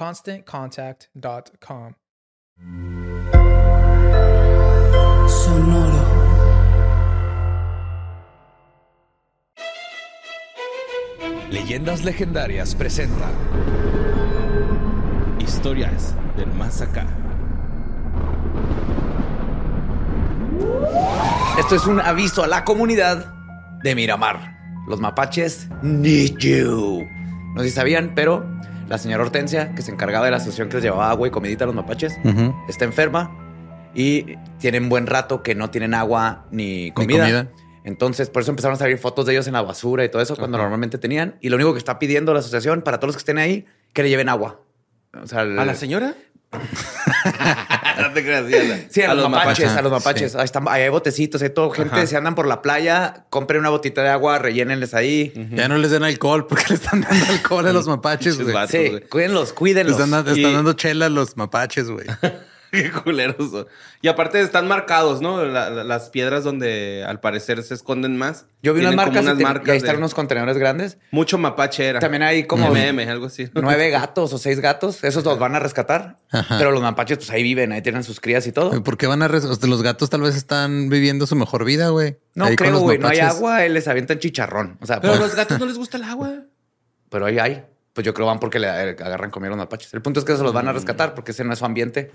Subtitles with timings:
[0.00, 1.92] ConstantContact.com.
[5.28, 6.04] Sonoro.
[11.50, 13.30] Leyendas Legendarias presenta
[15.38, 17.06] Historias del Más Acá.
[21.58, 23.34] Esto es un aviso a la comunidad
[23.82, 24.56] de Miramar.
[24.88, 27.06] Los mapaches need you.
[27.54, 28.59] No sé si sabían, pero
[28.90, 31.62] la señora Hortensia, que se encargaba de la asociación que les llevaba agua y comidita
[31.62, 32.18] a los mapaches,
[32.68, 33.30] está enferma
[33.94, 37.24] y tienen buen rato que no tienen agua ni comida.
[37.24, 37.48] comida.
[37.84, 40.34] Entonces, por eso empezaron a salir fotos de ellos en la basura y todo eso
[40.34, 41.36] cuando normalmente tenían.
[41.40, 44.02] Y lo único que está pidiendo la asociación para todos los que estén ahí, que
[44.02, 44.60] le lleven agua.
[45.22, 46.16] O sea, ¿A la señora?
[48.00, 49.78] no te creas, sí, a, la- sí, a A los, los mapaches, mapaches.
[49.78, 50.32] a los mapaches.
[50.32, 50.38] Sí.
[50.38, 51.70] Ahí, están, ahí hay botecitos, hay todo.
[51.70, 52.06] Gente, Ajá.
[52.06, 55.32] si andan por la playa, compren una botita de agua, rellénenles ahí.
[55.52, 58.54] Ya no les den alcohol porque le están dando alcohol a los mapaches, güey.
[58.68, 59.92] Sí, cuídenlos, Le cuídenlos.
[59.94, 62.06] están, dando- Y- están dando chela a los mapaches, güey.
[62.82, 63.66] Qué culeros son.
[64.02, 65.44] Y aparte están marcados, ¿no?
[65.44, 68.46] La- la- las piedras donde al parecer se esconden más.
[68.62, 70.98] Yo vi unas Tienen como marcas, y, ahí están de- unos contenedores grandes.
[71.10, 72.00] Mucho mapache era.
[72.00, 73.48] También hay como MM, algo así.
[73.54, 75.02] nueve gatos o seis gatos.
[75.02, 76.18] Esos los van a rescatar.
[76.30, 76.58] Ajá.
[76.58, 78.82] Pero los mapaches, pues ahí viven, ahí tienen sus crías y todo.
[78.84, 79.28] ¿Por qué van a...
[79.28, 82.18] res- o sea, los gatos tal vez están viviendo su mejor vida, güey.
[82.34, 82.98] No Ahí creo, güey.
[82.98, 84.78] No hay agua, les avientan chicharrón.
[84.80, 86.30] O sea, Pero a pues- los gatos no les gusta el agua.
[87.10, 87.64] pero ahí hay.
[88.00, 89.92] Pues yo creo van porque le agarran comida a los mapaches.
[89.92, 92.10] El punto es que se los van a rescatar porque ese no es su ambiente.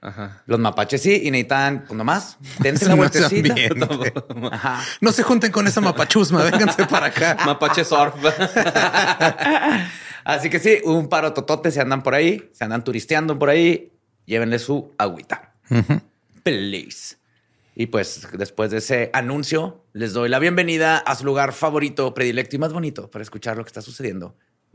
[0.00, 0.42] Ajá.
[0.46, 3.54] Los mapaches sí, y necesitan, pues nomás, dense la no vueltecita.
[4.52, 4.82] Ajá.
[5.02, 7.36] No se junten con esa mapachusma, vénganse para acá.
[7.44, 8.14] Mapache surf.
[10.24, 13.92] Así que sí, un paro totote se andan por ahí, se andan turisteando por ahí,
[14.24, 15.52] llévenle su agüita.
[16.42, 17.16] Please.
[17.74, 22.56] Y pues después de ese anuncio, les doy la bienvenida a su lugar favorito, predilecto
[22.56, 24.34] y más bonito para escuchar lo que está sucediendo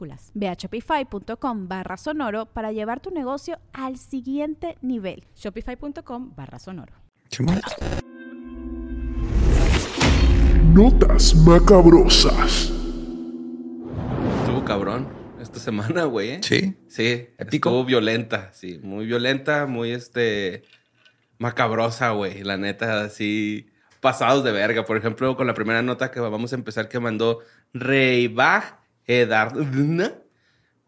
[0.00, 0.30] Mayúsculas.
[0.34, 5.24] Ve a shopify.com barra sonoro para llevar tu negocio al siguiente nivel.
[5.36, 6.94] Shopify.com barra sonoro.
[10.72, 12.72] Notas macabrosas.
[14.40, 15.08] Estuvo cabrón
[15.40, 16.30] esta semana, güey.
[16.30, 16.40] ¿eh?
[16.42, 16.76] Sí.
[16.88, 17.70] Sí, Épico.
[17.70, 20.62] estuvo violenta, sí, muy violenta, muy este
[21.38, 23.70] macabrosa, güey, la neta, así
[24.00, 24.84] pasados de verga.
[24.84, 27.40] Por ejemplo, con la primera nota que vamos a empezar que mandó
[27.72, 28.79] Reibach
[29.10, 30.14] Edardna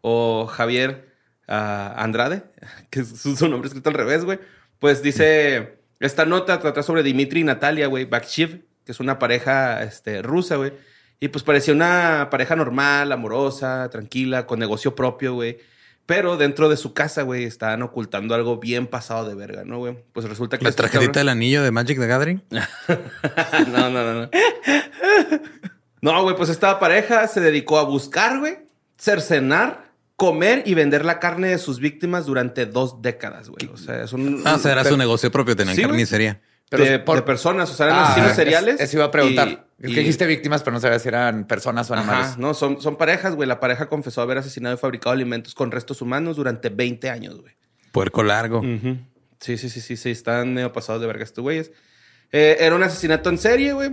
[0.01, 1.13] o Javier
[1.47, 2.43] ah, Andrade,
[2.89, 4.39] que es su, nombre escrito al revés, güey.
[4.79, 9.83] Pues dice, esta nota trata sobre Dimitri y Natalia, güey, Bakshiv, que es una pareja
[9.83, 10.73] este, rusa, güey.
[11.19, 15.59] Y pues parecía una pareja normal, amorosa, tranquila, con negocio propio, güey.
[16.05, 19.97] Pero dentro de su casa, güey, estaban ocultando algo bien pasado de verga, ¿no, güey?
[20.11, 20.65] Pues resulta que...
[20.65, 22.43] La tarjetita cabrones- del anillo de Magic the Gathering.
[22.49, 24.29] no, no, no, no.
[26.03, 28.57] No, güey, pues esta pareja se dedicó a buscar, güey,
[28.99, 33.69] cercenar, comer y vender la carne de sus víctimas durante dos décadas, güey.
[33.71, 34.41] O sea, es un...
[34.45, 36.41] Ah, o sea, era su negocio propio, tenían Sí, carnicería.
[36.69, 38.79] Pero de, por- de personas, o sea, eran Ah, asesinos es- seriales.
[38.79, 39.47] Eso iba a preguntar.
[39.47, 39.51] y-
[39.85, 42.27] es y- que dijiste víctimas, pero no sabía si eran personas o animales.
[42.27, 43.47] Ajá, no, son, son parejas, güey.
[43.47, 47.53] La pareja confesó haber asesinado y fabricado alimentos con restos humanos durante 20 años, güey.
[47.91, 48.61] Puerco largo.
[49.39, 51.71] Sí, sí, sí, sí, sí, están medio pasados de verga estos güeyes.
[52.35, 53.91] Eh, era un asesinato en serie, güey,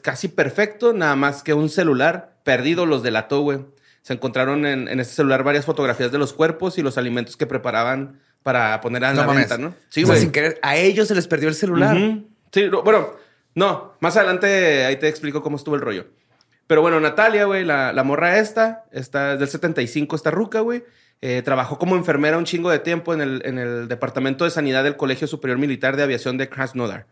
[0.00, 3.58] casi perfecto, nada más que un celular perdido los delató, güey.
[4.02, 7.46] Se encontraron en, en ese celular varias fotografías de los cuerpos y los alimentos que
[7.46, 9.48] preparaban para poner a No la mames.
[9.48, 9.74] venta, ¿no?
[9.90, 10.20] Sí, O sea, güey.
[10.22, 11.96] sin querer, a ellos se les perdió el celular.
[12.52, 13.10] Sí, no, bueno,
[13.54, 16.06] no, más adelante ahí te explico cómo estuvo el rollo.
[16.68, 20.84] Pero bueno, Natalia, güey, la, la morra esta, esta es del 75, esta ruca, güey.
[21.20, 24.84] eh, trabajó como enfermera un chingo de tiempo en el, en el Departamento de Sanidad
[24.84, 27.06] del Colegio Superior Militar de Aviación de Krasnodar.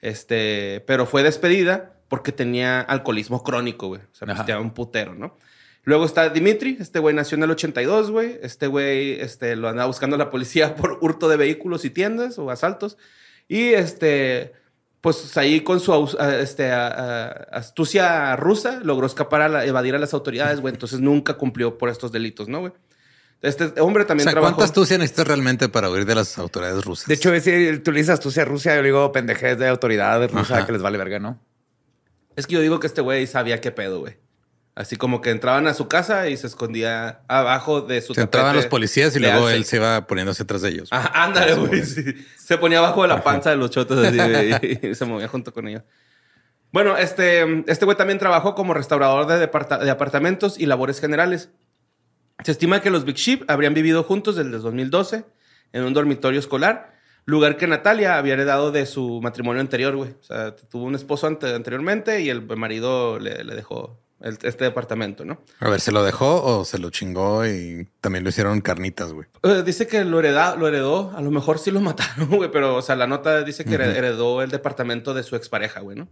[0.00, 4.00] Este, pero fue despedida porque tenía alcoholismo crónico, güey.
[4.00, 5.36] O sea, pisteaba un putero, ¿no?
[5.84, 8.38] Luego está Dimitri, este güey nació en el 82, güey.
[8.42, 12.50] Este güey este, lo andaba buscando la policía por hurto de vehículos y tiendas o
[12.50, 12.98] asaltos.
[13.48, 14.52] Y este,
[15.00, 19.98] pues ahí con su este, a- a- astucia rusa logró escapar a la- evadir a
[19.98, 20.74] las autoridades, güey.
[20.74, 22.72] Entonces nunca cumplió por estos delitos, ¿no, güey?
[23.40, 24.56] Este hombre O también sea, trabajó.
[24.56, 27.06] ¿cuánta astucia necesitas realmente para huir de las autoridades rusas?
[27.06, 30.56] De hecho, si tú le dices astucia a Rusia, yo digo pendejez de autoridad rusa
[30.56, 30.66] Ajá.
[30.66, 31.38] que les vale verga, ¿no?
[32.34, 34.16] Es que yo digo que este güey sabía qué pedo, güey.
[34.74, 38.54] Así como que entraban a su casa y se escondía abajo de su se entraban
[38.54, 39.56] los policías y luego alce.
[39.56, 40.88] él se iba poniéndose atrás de ellos.
[40.92, 41.84] Ándale, güey.
[41.84, 42.04] sí.
[42.38, 45.52] Se ponía abajo de la panza de los chotos así, güey, y se movía junto
[45.52, 45.82] con ellos.
[46.70, 51.50] Bueno, este este güey también trabajó como restaurador de, de apartamentos y labores generales.
[52.44, 55.24] Se estima que los Big Sheep habrían vivido juntos desde el 2012
[55.72, 56.94] en un dormitorio escolar,
[57.24, 60.12] lugar que Natalia había heredado de su matrimonio anterior, güey.
[60.20, 64.64] O sea, tuvo un esposo ante- anteriormente y el marido le, le dejó el- este
[64.64, 65.42] departamento, ¿no?
[65.58, 69.26] A ver, ¿se lo dejó o se lo chingó y también lo hicieron carnitas, güey?
[69.42, 71.80] Eh, dice que lo, hereda- lo heredó, a lo mejor sí lo
[72.20, 75.34] mataron, güey, pero, o sea, la nota dice que hered- heredó el departamento de su
[75.34, 76.08] expareja, güey, ¿no?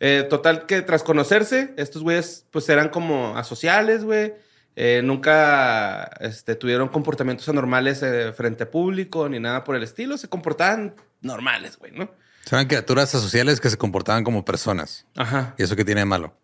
[0.00, 4.34] Eh, total que tras conocerse, estos güeyes, pues eran como asociales, güey.
[4.78, 10.18] Eh, nunca este, tuvieron comportamientos anormales eh, frente a público ni nada por el estilo.
[10.18, 12.10] Se comportaban normales, güey, ¿no?
[12.50, 15.06] Eran criaturas asociales que se comportaban como personas.
[15.16, 15.54] Ajá.
[15.58, 16.34] ¿Y eso qué tiene de malo?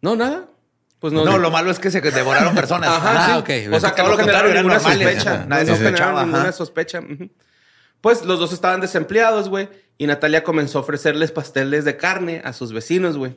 [0.00, 0.46] No, nada.
[1.00, 1.24] Pues no.
[1.24, 2.88] No, lo malo es que se devoraron personas.
[2.90, 3.66] Ajá, Ah, sí.
[3.68, 3.74] ok.
[3.74, 5.06] O sea, que no generaron ninguna normales.
[5.22, 5.44] sospecha.
[5.46, 5.90] Nadie no sospechaba,
[6.20, 7.00] generaron ninguna sospecha.
[8.00, 9.68] Pues los dos estaban desempleados, güey.
[9.98, 13.36] Y Natalia comenzó a ofrecerles pasteles de carne a sus vecinos, güey.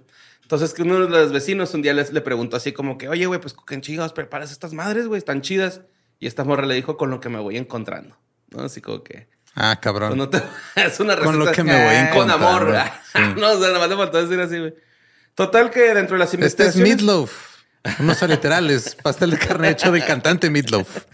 [0.54, 3.26] Entonces, que uno de los vecinos un día les, le preguntó así como que, oye,
[3.26, 5.18] güey, pues ¿con qué chingados preparas estas madres, güey?
[5.18, 5.82] Están chidas.
[6.20, 8.16] Y esta morra le dijo con lo que me voy encontrando.
[8.52, 8.62] ¿No?
[8.62, 9.28] Así como que...
[9.56, 10.10] Ah, cabrón.
[10.10, 10.44] pues, no te-
[10.76, 12.48] es una receta Con lo que me voy eh, Con encontrando.
[12.48, 12.76] amor.
[13.12, 13.20] Sí.
[13.42, 14.76] no, o sea, nada más le faltó decir así, güey.
[15.34, 16.98] Total que dentro de las Este es investigaciones...
[16.98, 17.54] Meatloaf.
[18.00, 18.96] Unos literales.
[19.02, 21.06] Pastel de carne hecho del cantante Meatloaf.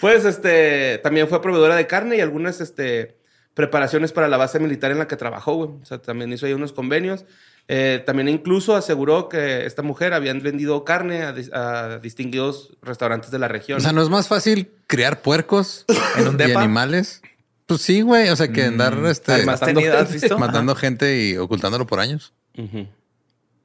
[0.00, 3.18] Pues este también fue proveedora de carne y algunas este,
[3.54, 5.70] preparaciones para la base militar en la que trabajó, güey.
[5.80, 7.24] O sea, también hizo ahí unos convenios.
[7.66, 13.30] Eh, también incluso aseguró que esta mujer había vendido carne a, dis- a distinguidos restaurantes
[13.30, 13.78] de la región.
[13.78, 15.86] O sea, ¿no es más fácil criar puercos
[16.18, 16.60] ¿En un y depa?
[16.60, 17.22] animales?
[17.66, 18.28] Pues sí, güey.
[18.28, 20.12] O sea, que andar este, ¿Has matando tenido- gente.
[20.12, 20.38] visto?
[20.38, 22.34] matando gente y ocultándolo por años.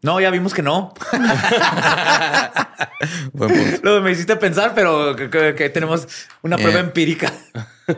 [0.01, 0.93] No, ya vimos que no.
[3.33, 3.79] Buen punto.
[3.83, 6.07] Luego me hiciste pensar, pero que, que- que tenemos
[6.41, 6.59] una Eh.
[6.61, 7.31] prueba empírica.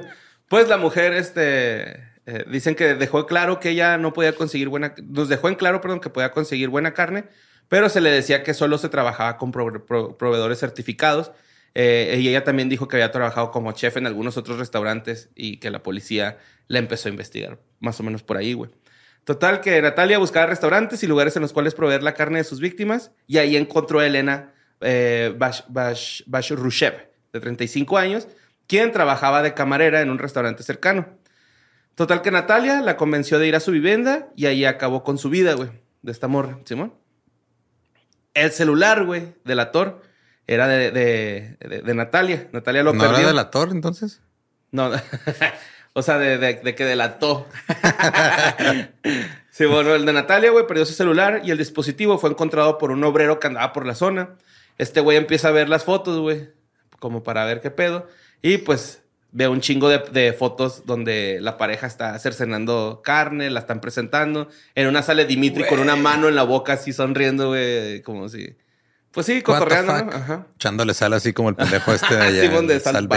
[0.52, 1.92] Pues la mujer, este,
[2.26, 5.80] eh, dicen que dejó claro que ella no podía conseguir buena, nos dejó en claro,
[5.80, 7.24] perdón, que podía conseguir buena carne,
[7.70, 11.32] pero se le decía que solo se trabajaba con pro- pro- proveedores certificados.
[11.74, 15.56] Eh, y ella también dijo que había trabajado como chef en algunos otros restaurantes y
[15.62, 18.70] que la policía la empezó a investigar, más o menos por ahí, güey.
[19.24, 22.60] Total que Natalia buscaba restaurantes y lugares en los cuales proveer la carne de sus
[22.60, 28.28] víctimas y ahí encontró a Elena eh, Bash, Bash- Bashrushev, de 35 años,
[28.72, 31.06] quien trabajaba de camarera en un restaurante cercano.
[31.96, 35.30] Total que Natalia la convenció de ir a su vivienda y ahí acabó con su
[35.30, 35.70] vida, güey,
[36.04, 36.94] de esta morra, Simón.
[38.34, 40.02] El celular, güey, del actor
[40.48, 42.48] era de, de- de- de Natalia.
[42.54, 43.18] Natalia lo ¿No perdió.
[43.18, 44.22] era delator entonces?
[44.72, 44.90] No,
[45.94, 47.46] o sea, de, de- de que delató.
[49.52, 52.92] sí, bueno, el de Natalia, güey, perdió su celular y el dispositivo fue encontrado por
[52.92, 54.30] un obrero que andaba por la zona.
[54.78, 56.50] Este güey empieza a ver las fotos, güey,
[57.00, 58.08] como para ver qué pedo.
[58.42, 63.62] Y pues ve un chingo de, de fotos donde la pareja está cercenando carne, la
[63.62, 64.50] están presentando.
[64.76, 68.56] En una sale Dimitri con una mano en la boca, así sonriendo, güey, como si.
[69.12, 70.12] Pues sí, cotorreando, ¿no?
[70.12, 70.48] Ajá.
[70.56, 72.42] Echándole sal así como el pendejo este de allá.
[72.42, 73.12] Simón de Salt.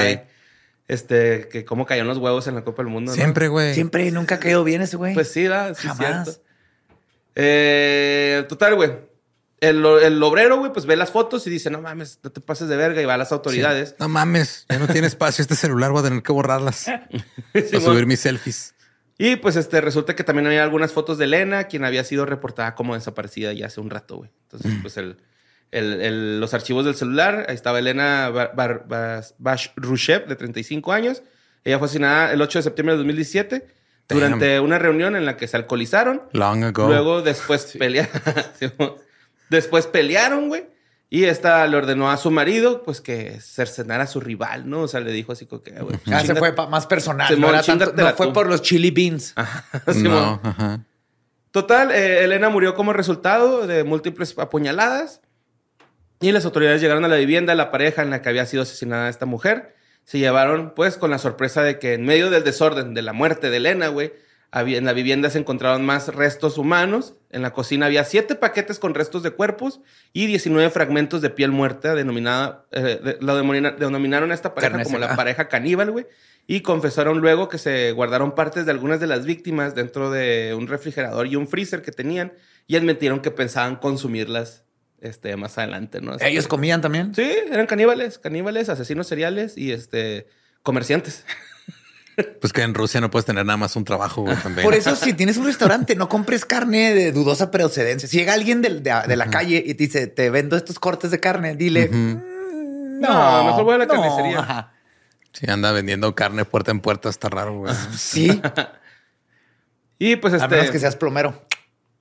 [0.86, 3.12] Este, que cómo cayeron los huevos en la Copa del Mundo.
[3.12, 3.72] Siempre, güey.
[3.72, 5.14] Siempre nunca ha caído bien ese güey.
[5.14, 6.24] Pues sí, da, sí, Jamás.
[6.24, 6.42] cierto.
[7.36, 8.90] Eh, total, güey.
[9.60, 12.68] El, el obrero, güey, pues ve las fotos y dice, no mames, no te pases
[12.68, 13.94] de verga y va a las autoridades.
[13.98, 16.86] No mames, ya no tiene espacio este celular, voy a tener que borrarlas.
[17.52, 18.74] Para subir mis selfies.
[19.16, 22.74] Y pues este, resulta que también había algunas fotos de Elena, quien había sido reportada
[22.74, 24.30] como desaparecida ya hace un rato, güey.
[24.50, 25.16] Entonces, pues el,
[25.70, 30.92] el- el- los archivos del celular, ahí estaba Elena Bar- Bar- Bas- Bashrushev, de 35
[30.92, 31.22] años.
[31.62, 33.56] Ella fue asesinada el 8 de septiembre de 2017
[34.08, 34.18] Damn.
[34.18, 36.22] durante una reunión en la que se alcoholizaron.
[36.32, 36.88] Long ago.
[36.88, 38.10] Luego después pelearon.
[39.50, 40.66] después pelearon, güey.
[41.10, 44.80] Y esta le ordenó a su marido, pues, que cercenara a su rival, ¿no?
[44.82, 47.28] O sea, le dijo así como que, güey, Ah, se fue más personal.
[47.28, 49.32] Simón, no, era tanto- chingatela no fue por los chili beans.
[49.92, 50.12] Simón.
[50.12, 50.80] no, ajá.
[51.52, 55.20] Total, eh, Elena murió como resultado de múltiples apuñaladas.
[56.20, 58.62] Y las autoridades llegaron a la vivienda de la pareja en la que había sido
[58.64, 59.74] asesinada esta mujer.
[60.04, 63.50] Se llevaron, pues, con la sorpresa de que en medio del desorden de la muerte
[63.50, 64.12] de Elena, güey,
[64.56, 67.14] en la vivienda se encontraron más restos humanos.
[67.30, 69.80] En la cocina había siete paquetes con restos de cuerpos
[70.12, 74.70] y 19 fragmentos de piel muerta, denominada, eh, de- la denomina- denominaron a esta pareja
[74.72, 76.06] Carne como la pareja caníbal, güey.
[76.46, 80.66] Y confesaron luego que se guardaron partes de algunas de las víctimas dentro de un
[80.68, 82.32] refrigerador y un freezer que tenían
[82.66, 84.62] y admitieron que pensaban consumirlas
[85.00, 86.12] este, más adelante, ¿no?
[86.12, 87.14] Así Ellos que- comían también.
[87.14, 90.28] Sí, eran caníbales, caníbales, asesinos seriales y este
[90.62, 91.24] comerciantes.
[92.40, 94.64] Pues que en Rusia no puedes tener nada más un trabajo, güey, también.
[94.64, 98.08] Por eso, si tienes un restaurante, no compres carne de dudosa procedencia.
[98.08, 101.10] Si llega alguien del- de, de la calle y te dice, te vendo estos cortes
[101.10, 104.38] de carne, dile, "Mm, No, mejor voy a la carnicería".
[104.40, 104.72] ajá.
[105.32, 107.74] Si anda vendiendo carne puerta en puerta, está raro, güey.
[107.96, 108.40] Sí,
[109.98, 111.42] Y pues a este menos que seas plomero.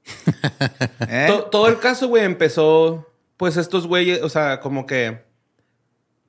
[1.08, 1.25] ¿Eh?
[1.27, 5.24] to- todo el caso, güey, empezó pues estos güeyes, o sea, como que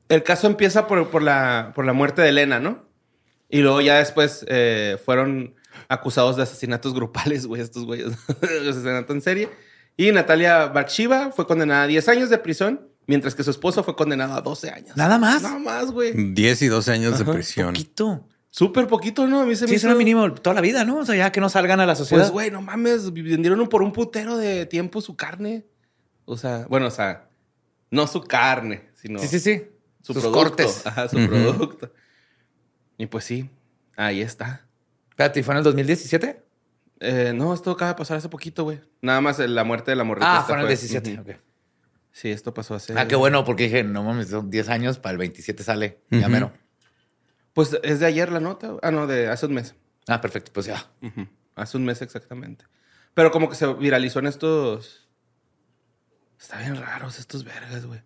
[0.08, 2.84] el caso empieza por, por la, por la muerte de Elena, ¿no?
[3.54, 5.54] Y luego ya después eh, fueron
[5.88, 8.08] acusados de asesinatos grupales, güey, estos güeyes.
[8.68, 9.48] asesinato en serie.
[9.96, 13.94] Y Natalia Bakshiva fue condenada a 10 años de prisión, mientras que su esposo fue
[13.94, 14.96] condenado a 12 años.
[14.96, 15.42] Nada más.
[15.42, 16.12] Nada más, güey.
[16.32, 17.68] 10 y 12 años de prisión.
[17.68, 18.26] Poquito.
[18.50, 19.40] Súper poquito, ¿no?
[19.42, 20.98] A mí se me Sí, es hizo- una mínimo toda la vida, ¿no?
[20.98, 22.22] O sea, ya que no salgan a la sociedad.
[22.24, 25.64] Pues, güey, no mames, vendieron por un putero de tiempo su carne.
[26.24, 27.28] O sea, bueno, o sea,
[27.90, 29.62] no su carne, sino sí, sí, sí.
[30.02, 30.40] su Sus producto.
[30.64, 30.86] cortes.
[30.86, 31.92] Ajá, su producto.
[32.98, 33.50] Y pues sí,
[33.96, 34.66] ahí está.
[35.10, 36.42] Espérate, ¿y ¿fue en el 2017?
[37.00, 38.80] Eh, no, esto acaba de pasar hace poquito, güey.
[39.02, 40.38] Nada más la muerte de la morrita.
[40.38, 40.76] Ah, fue en el fue.
[40.76, 41.12] 17.
[41.12, 41.20] Ujú.
[41.22, 41.36] ok.
[42.12, 42.94] Sí, esto pasó hace...
[42.96, 45.98] Ah, qué bueno, porque dije, no mames, son 10 años, para el 27 sale.
[46.10, 46.52] Ya mero.
[47.52, 48.76] Pues es de ayer la nota.
[48.82, 49.74] Ah, no, de hace un mes.
[50.06, 50.86] Ah, perfecto, pues ya.
[51.56, 52.66] Hace un mes exactamente.
[53.14, 55.08] Pero como que se viralizó en estos.
[56.38, 58.02] Está bien raros estos vergas, güey.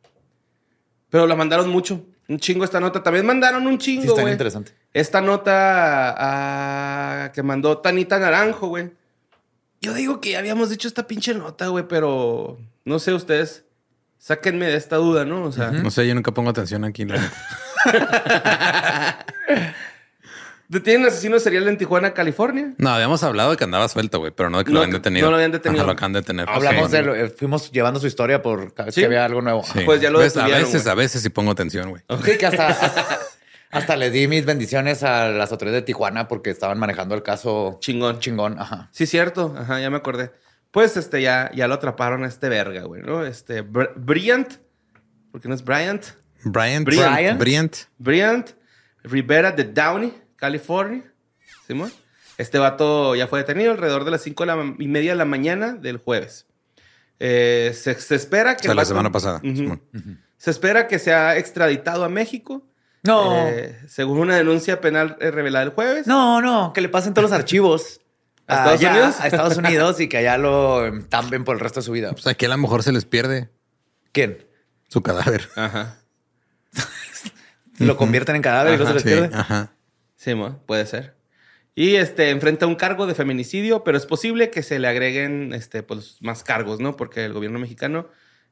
[1.11, 2.07] Pero la mandaron mucho.
[2.29, 3.03] Un chingo esta nota.
[3.03, 4.33] También mandaron un Sí, chingo, está bien güey.
[4.35, 4.73] interesante.
[4.93, 8.91] esta nota que mandó Tanita Naranjo, güey.
[9.81, 13.65] Yo digo que ya habíamos dicho esta pinche nota, güey, pero no sé ustedes.
[14.19, 15.45] Sáquenme de esta duda, ¿no?
[15.45, 17.05] O sea, No sé, yo nunca pongo atención aquí.
[17.05, 17.19] la.
[20.69, 22.75] detienen asesino serial en Tijuana, California.
[22.79, 24.93] No, habíamos hablado de que andaba suelto, güey, pero no de que No, lo habían
[24.93, 25.27] detenido.
[25.27, 25.81] no lo habían detenido.
[25.83, 26.49] Ajá, lo acaban de detener.
[26.49, 26.97] Hablamos Sí.
[26.97, 29.01] de lo, eh, fuimos llevando su historia por cada vez Sí.
[29.01, 29.63] que había algo nuevo.
[29.65, 29.81] Sí.
[29.85, 30.37] Pues ya lo ¿Ves?
[30.37, 32.03] A veces, a veces sí pongo atención, güey.
[32.25, 33.19] Sí, que hasta, hasta,
[33.71, 37.79] hasta le di mis bendiciones a las autoridades de Tijuana porque estaban manejando el caso
[37.81, 38.19] Chingón.
[38.21, 38.59] chingón.
[38.61, 38.89] Ajá.
[38.93, 39.55] Sí, cierto.
[39.59, 40.31] Ajá, ya me acordé.
[40.71, 43.25] Pues este, ya, ya lo atraparon a este verga, güey, ¿no?
[43.25, 44.53] Este, Br- Bryant.
[45.33, 46.05] Porque no es Bryant.
[46.45, 46.85] Bryant.
[46.87, 47.39] Bryant.
[47.39, 47.77] Bryant.
[47.99, 48.51] Bryant
[49.03, 51.05] Rivera de Downey, California.
[51.67, 51.93] ¿Simón?
[52.39, 54.45] Este vato ya fue detenido alrededor de las 5
[54.79, 56.47] y media de la mañana del jueves.
[57.19, 58.63] Eh, se, se espera que.
[58.69, 59.41] O sea, la vato- semana pasada.
[59.41, 59.83] Simón.
[60.37, 62.65] Se espera que sea extraditado a México.
[63.03, 66.07] No, eh, según una denuncia penal eh, revelada el jueves.
[66.07, 68.01] no, no, que le pasen todos los archivos.
[68.47, 69.21] ¿A Estados allá, Unidos?
[69.21, 72.13] A Estados Unidos y que allá lo entamben por el resto de su vida.
[72.13, 73.51] Pues aquí a lo mejor se les pierde
[74.13, 74.47] ¿Quién?
[74.89, 75.49] su cadáver.
[75.55, 75.97] Ajá.
[77.79, 79.31] Lo convierten en cadáver y no se les Sí, pierde.
[79.37, 79.73] ajá.
[80.19, 80.35] Sí,
[80.67, 81.15] puede ser.
[81.77, 85.85] Y este enfrenta un cargo de feminicidio, pero es posible que se le agreguen este,
[85.85, 86.97] pues, más cargos, ¿no?
[86.97, 88.09] Porque el gobierno mexicano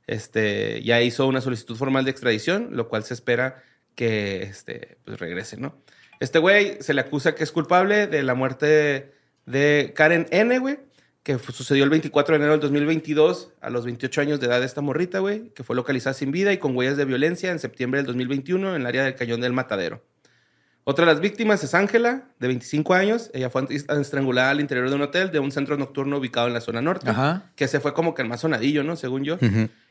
[0.06, 3.64] este, ya hizo una solicitud formal de extradición, lo cual se espera
[3.96, 5.82] que este, pues, regrese, ¿no?
[6.20, 9.12] Este güey se le acusa que es culpable de la muerte
[9.44, 10.78] de Karen N, güey,
[11.24, 14.66] que sucedió el 24 de enero del 2022 a los 28 años de edad de
[14.66, 17.98] esta morrita, güey, que fue localizada sin vida y con huellas de violencia en septiembre
[17.98, 20.04] del 2021 en el área del Cañón del Matadero.
[20.88, 23.28] Otra de las víctimas es Ángela, de 25 años.
[23.34, 26.60] Ella fue estrangulada al interior de un hotel de un centro nocturno ubicado en la
[26.60, 27.50] zona norte, Ajá.
[27.56, 28.94] que se fue como que el más sonadillo, ¿no?
[28.94, 29.36] Según yo.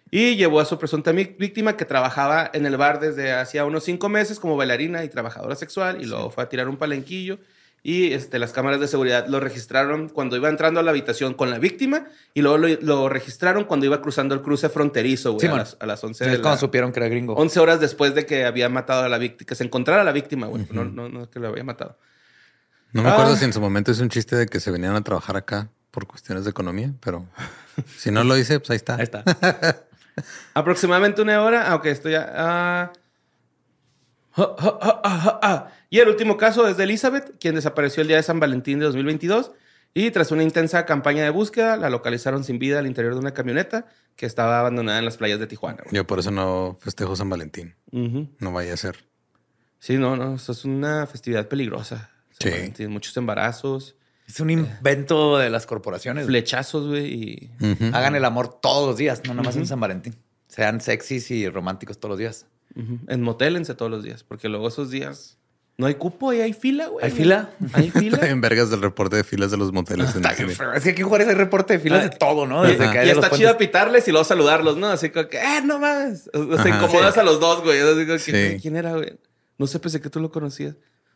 [0.09, 4.07] Y llevó a su presunta víctima que trabajaba en el bar desde hacía unos cinco
[4.07, 7.39] meses como bailarina y trabajadora sexual y luego fue a tirar un palenquillo
[7.87, 11.51] y este, las cámaras de seguridad lo registraron cuando iba entrando a la habitación con
[11.51, 15.53] la víctima y luego lo, lo registraron cuando iba cruzando el cruce fronterizo, güey, Sí,
[15.53, 17.35] a, las, a las 11 Es de la- supieron que era gringo.
[17.35, 20.47] 11 horas después de que había matado a la víctima, que se encontrara la víctima,
[20.47, 20.65] güey.
[20.71, 21.99] no, no, no que lo había matado.
[22.91, 23.35] No me acuerdo Ah.
[23.37, 26.07] si en su momento es un chiste de que se venían a trabajar acá por
[26.07, 27.27] cuestiones de economía, pero
[27.97, 28.95] si no lo hice, pues ahí está.
[28.95, 29.23] Ahí está.
[30.53, 31.69] Aproximadamente una hora.
[31.71, 32.31] Ah, ok, esto ya.
[32.35, 32.91] ah.
[34.37, 34.55] Ah,
[35.03, 35.67] ah, ah.
[35.89, 38.85] Y el último caso es de Elizabeth, quien desapareció el día de San Valentín de
[38.85, 39.51] 2022.
[39.93, 43.33] Y tras una intensa campaña de búsqueda, la localizaron sin vida al interior de una
[43.33, 43.85] camioneta
[44.17, 45.83] que estaba abandonada en las playas de Tijuana.
[45.83, 45.95] güey.
[45.95, 47.75] Yo por eso no festejo San Valentín.
[47.91, 48.27] Ujú.
[48.39, 49.05] No vaya a ser.
[49.79, 50.35] Sí, no, no.
[50.35, 52.09] Esto es una festividad peligrosa.
[52.31, 52.49] Sí.
[52.49, 53.95] San Valentín, Muchos embarazos,
[54.27, 56.25] Es un invento de las corporaciones.
[56.25, 57.05] flechazos, güey.
[57.13, 57.51] Y...
[57.61, 57.95] Ujú.
[57.95, 60.15] Hagan el amor todos los días, no nada más en San Valentín.
[60.49, 62.47] Sean sexys y románticos todos los días.
[62.75, 62.99] Ujú.
[63.07, 65.37] En motélense todos los días, porque luego esos días
[65.77, 67.05] no hay cupo y hay fila, güey.
[67.05, 67.49] ¿Hay fila?
[67.73, 68.27] Hay fila.
[68.27, 70.15] En vergas del reporte de filas de los moteles.
[70.15, 70.55] en cine.
[70.55, 70.73] feo.
[70.73, 72.63] Es que aquí en Juárez hay reporte de filas de todo, ¿no?
[72.63, 74.87] Desde que y está chido pitarles y luego saludarlos, ¿no?
[74.87, 76.29] Así como que, ¡eh, no más!
[76.33, 76.69] O sea, Ajá.
[76.69, 77.19] incomodas Sí.
[77.19, 77.79] a los dos, güey.
[77.79, 78.61] Así como que, Sí.
[78.61, 79.17] ¿quién era, güey?
[79.57, 80.75] No sé, pensé que tú lo conocías.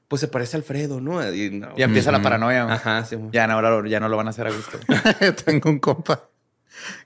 [0.09, 1.21] Pues se parece a Alfredo, ¿no?
[1.33, 1.75] Y no.
[1.77, 2.63] Ya empieza la paranoia.
[2.63, 2.75] güey.
[2.75, 3.15] Ajá, sí.
[3.31, 4.79] Ya, no, ahora ya no lo van a hacer a gusto.
[5.45, 6.29] Tengo un compa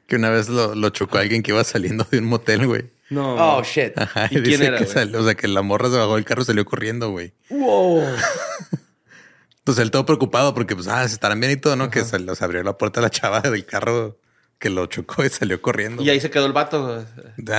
[0.08, 2.86] que una vez lo, lo chocó alguien que iba saliendo de un motel, güey.
[3.14, 3.58] No.
[3.58, 3.98] Oh, shit.
[3.98, 6.26] Ajá, ¿Y y, quién era, que salió, o sea, que la morra se bajó del
[6.26, 7.34] carro y salió corriendo, güey.
[7.50, 8.04] Wow.
[9.60, 11.90] Entonces él todo preocupado porque, pues, ah, se estarán bien y todo, ¿no?
[11.90, 14.20] Que se los abrió la puerta a la chava del carro
[14.60, 16.02] que lo chocó y salió corriendo.
[16.02, 17.06] Y ahí se quedó el vato.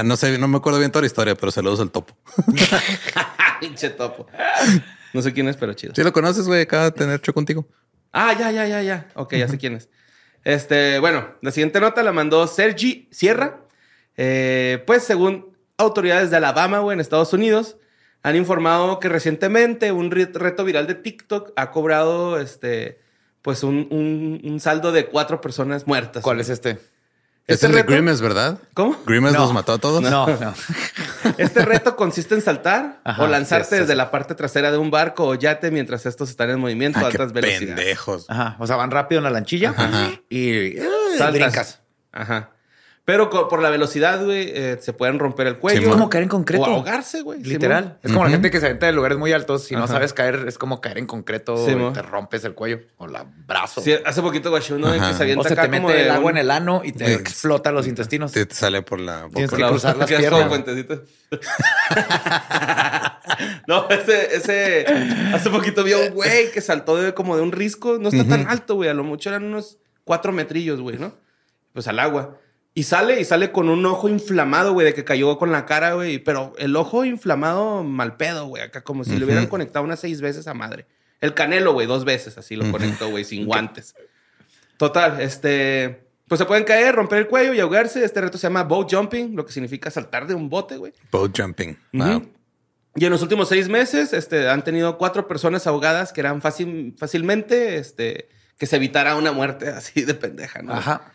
[0.04, 2.16] No sé, no me acuerdo bien toda la historia, pero saludos al topo.
[3.60, 4.26] Pinche topo.
[5.12, 5.94] No sé quién es, pero chido.
[5.94, 7.68] Si lo conoces, güey, acaba de tener choco contigo.
[8.12, 9.08] Ah, ya, ya, ya, ya.
[9.14, 9.88] Ok, ya sé quién es.
[10.44, 13.63] Este, bueno, la siguiente nota la mandó Sergi Sierra.
[14.16, 17.76] Eh, pues, según autoridades de Alabama, güey, en Estados Unidos,
[18.22, 23.00] han informado que recientemente un re- reto viral de TikTok ha cobrado, este,
[23.42, 26.22] pues, un, un- un saldo de cuatro personas muertas.
[26.22, 26.78] ¿Cuál es este?
[27.46, 28.58] Es Este el de reto- Grimace, ¿verdad?
[28.72, 28.96] ¿Cómo?
[29.04, 29.40] Grimace No.
[29.42, 30.00] los mató a todos.
[30.00, 30.54] No, no.
[31.36, 33.96] Este reto consiste en saltar Ajá, o lanzarte sí, sí, desde sí.
[33.98, 37.10] la parte trasera de un barco o yate mientras estos están en movimiento a Ah,
[37.10, 37.66] qué altas velocidades.
[37.74, 38.24] pendejos.
[38.30, 38.56] Ajá.
[38.58, 40.12] O sea, van rápido en la lanchilla Ajá.
[40.30, 40.76] y
[41.18, 41.32] Saltas.
[41.34, 41.80] brincas.
[42.12, 42.50] Ajá.
[43.06, 45.78] Pero por la velocidad, güey, eh, se pueden romper el cuello.
[45.80, 46.62] Sí, Es como caer en concreto.
[46.62, 47.38] O ahogarse, güey.
[47.42, 47.98] Literal.
[48.02, 49.64] Es como la gente que se avienta de lugares muy altos.
[49.64, 49.92] Si no Ajá.
[49.92, 53.26] sabes caer, es como caer en concreto Sí, y te rompes el cuello o la
[53.46, 53.82] brazo.
[53.82, 56.10] Sí, hace poquito, güey, uno de que se avienta o se acá te mete el
[56.12, 58.32] agua un- en el ano y te explota los intestinos.
[58.32, 59.62] Te, te sale por la Tienes boca.
[59.64, 60.48] que cruzar las piernas.
[60.48, 61.02] puentecito.
[63.66, 64.86] no, ese, ese.
[65.34, 67.98] Hace poquito vi a un güey que saltó de, como de un risco.
[67.98, 68.88] No está tan alto, güey.
[68.88, 71.14] A lo mucho eran unos cuatro metrillos, güey, ¿no?
[71.72, 72.38] Pues al agua.
[72.76, 75.94] Y sale, y sale con un ojo inflamado, güey, de que cayó con la cara,
[75.94, 76.18] güey.
[76.18, 78.64] Pero el ojo inflamado mal pedo, güey.
[78.64, 80.86] Acá como si le hubieran conectado unas seis veces a madre.
[81.20, 83.94] El canelo, güey, dos veces así lo conectó, güey, sin guantes.
[84.76, 86.08] Total, este.
[86.26, 88.04] Pues se pueden caer, romper el cuello y ahogarse.
[88.04, 90.92] Este reto se llama boat jumping, lo que significa saltar de un bote, güey.
[91.12, 91.78] Boat jumping.
[91.92, 92.04] Ujú.
[92.04, 92.32] Wow.
[92.96, 96.94] Y en los últimos seis meses este, han tenido cuatro personas ahogadas que eran fácil,
[96.96, 100.72] fácilmente este, que se evitara una muerte así de pendeja, ¿no?
[100.72, 101.13] Ajá.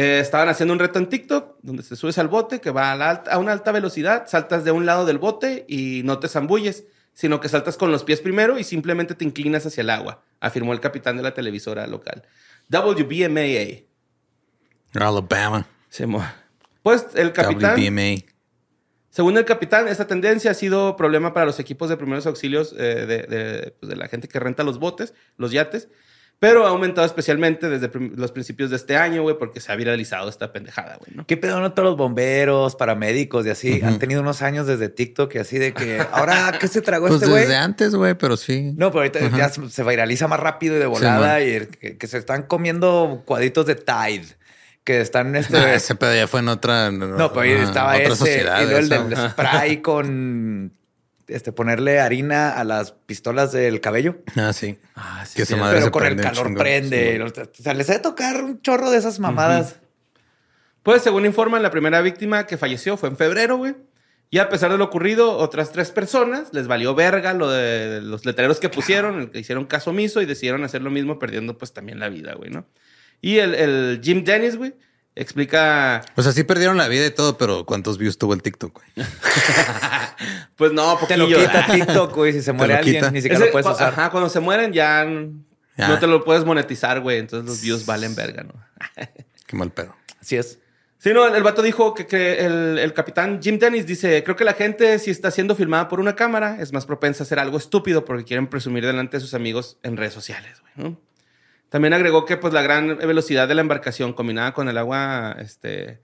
[0.00, 2.96] Eh, estaban haciendo un reto en TikTok donde te subes al bote que va a,
[2.96, 6.28] la alta- a una alta velocidad, saltas de un lado del bote y no te
[6.28, 6.84] zambulles,
[7.14, 10.72] sino que saltas con los pies primero y simplemente te inclinas hacia el agua, afirmó
[10.72, 12.22] el capitán de la televisora local.
[12.70, 13.86] WBMAA.
[14.94, 15.66] Alabama.
[15.88, 16.06] Se
[16.84, 17.74] Pues el capitán...
[17.74, 18.22] WBMA.
[19.10, 23.04] Según el capitán, esta tendencia ha sido problema para los equipos de primeros auxilios eh,
[23.04, 25.88] de, de, pues, de la gente que renta los botes, los yates,
[26.40, 30.28] Pero ha aumentado especialmente desde los principios de este año, güey, porque se ha viralizado
[30.28, 31.26] esta pendejada, güey, ¿no?
[31.26, 33.80] ¿Qué pedo no todos los bomberos, paramédicos y así?
[33.82, 37.22] Han tenido unos años desde TikTok y así de que ahora, ¿qué se tragó Pues
[37.22, 37.42] este güey?
[37.42, 38.72] desde antes, güey, pero sí.
[38.76, 42.18] No, pero ahorita ya se viraliza más rápido y de volada y que, que se
[42.18, 44.26] están comiendo cuadritos de Tide,
[44.84, 45.56] que están este.
[45.56, 46.92] Ah, ese pedo ya fue en otra.
[46.92, 48.62] no, pero ahí ah, estaba otra ese sociedad.
[48.62, 50.72] y luego el del spray con
[51.28, 54.78] este ponerle harina a las pistolas del cabello, Ah, sí.
[54.96, 55.54] Ah, sí, Que sí.
[55.54, 56.58] madre pero se con el calor chingo.
[56.58, 57.22] prende.
[57.22, 57.28] o
[57.62, 59.76] sea, les debe tocar un chorro de esas mamadas.
[60.82, 63.74] Pues según informan, la primera víctima que falleció fue en febrero, güey.
[64.30, 68.26] Y a pesar de lo ocurrido, otras tres personas les valió verga lo de los
[68.26, 71.72] letreros que pusieron, el que hicieron caso omiso y decidieron hacer lo mismo, perdiendo pues
[71.72, 72.66] también la vida, güey, ¿no?
[73.22, 74.74] Y el, el Jim Dennis, güey,
[75.20, 76.00] explica...
[76.16, 79.06] O sea, sí perdieron la vida y todo, pero ¿cuántos views tuvo el TikTok, güey?
[80.56, 82.32] Pues no, Te lo quita TikTok, güey.
[82.32, 83.10] Si se muere alguien, quita.
[83.10, 83.92] ni siquiera Ese- lo puedes usar.
[83.92, 87.18] Ajá, cuando se mueren ya no te lo puedes monetizar, güey.
[87.18, 88.54] Entonces los views valen verga, ¿no?
[89.46, 89.94] Qué mal pedo.
[90.20, 90.58] Así es.
[90.98, 94.34] Sí, no, el, el vato dijo que, que el, el capitán Jim Dennis dice, creo
[94.34, 97.38] que la gente si está siendo filmada por una cámara es más propensa a hacer
[97.38, 101.00] algo estúpido porque quieren presumir delante de sus amigos en redes sociales, güey, ¿no?
[101.68, 106.00] También agregó que pues la gran velocidad de la embarcación combinada con el agua este,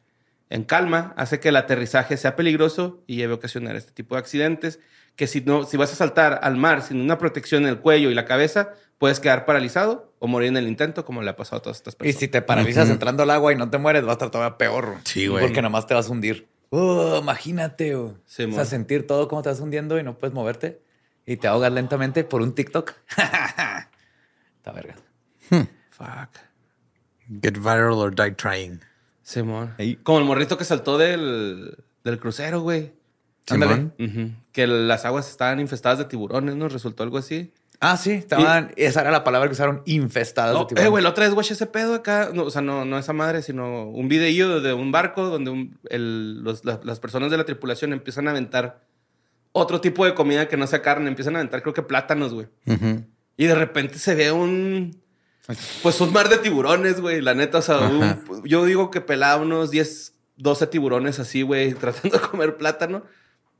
[0.50, 4.20] en calma hace que el aterrizaje sea peligroso y lleve a ocasionar este tipo de
[4.20, 4.78] accidentes
[5.16, 8.10] que si no si vas a saltar al mar sin una protección en el cuello
[8.10, 11.58] y la cabeza puedes quedar paralizado o morir en el intento como le ha pasado
[11.58, 12.20] a todas estas Y personas.
[12.20, 14.96] si te paralizas entrando al agua y no te mueres, va a estar todavía peor.
[15.04, 15.44] Sí, güey.
[15.44, 16.48] Porque nomás te vas a hundir.
[16.70, 18.14] Uh, imagínate, güey.
[18.26, 20.80] Sí, o sea, sentir todo como te vas hundiendo y no puedes moverte
[21.26, 22.92] y te ahogas lentamente por un TikTok.
[24.56, 24.96] Está verga.
[25.90, 26.38] Fuck.
[27.42, 28.80] Get viral or die trying.
[29.22, 29.74] Simón.
[30.02, 32.92] Como el morrito que saltó del, del crucero, güey.
[33.46, 33.94] Simón.
[34.52, 36.68] Que las aguas estaban infestadas de tiburones, ¿no?
[36.68, 37.52] Resultó algo así.
[37.80, 38.72] Ah, sí, estaban.
[38.76, 40.86] Esa era la palabra que usaron, infestadas No, de tiburones.
[40.86, 42.30] eh, güey, la otra vez, güey, ese pedo acá.
[42.32, 45.78] No, o sea, no, no esa madre, sino un videillo de un barco donde un-
[45.90, 48.80] el- los- la- las personas de la tripulación empiezan a aventar
[49.52, 51.08] otro tipo de comida que no sea carne.
[51.08, 52.46] Empiezan a aventar, creo que plátanos, güey.
[53.36, 55.02] Y de repente se ve un.
[55.82, 57.20] Pues un mar de tiburones, güey.
[57.20, 58.18] La neta, o sea, un- Ajá.
[58.44, 63.04] yo digo que pelaba unos 10, 12 tiburones así, güey, tratando de comer plátano.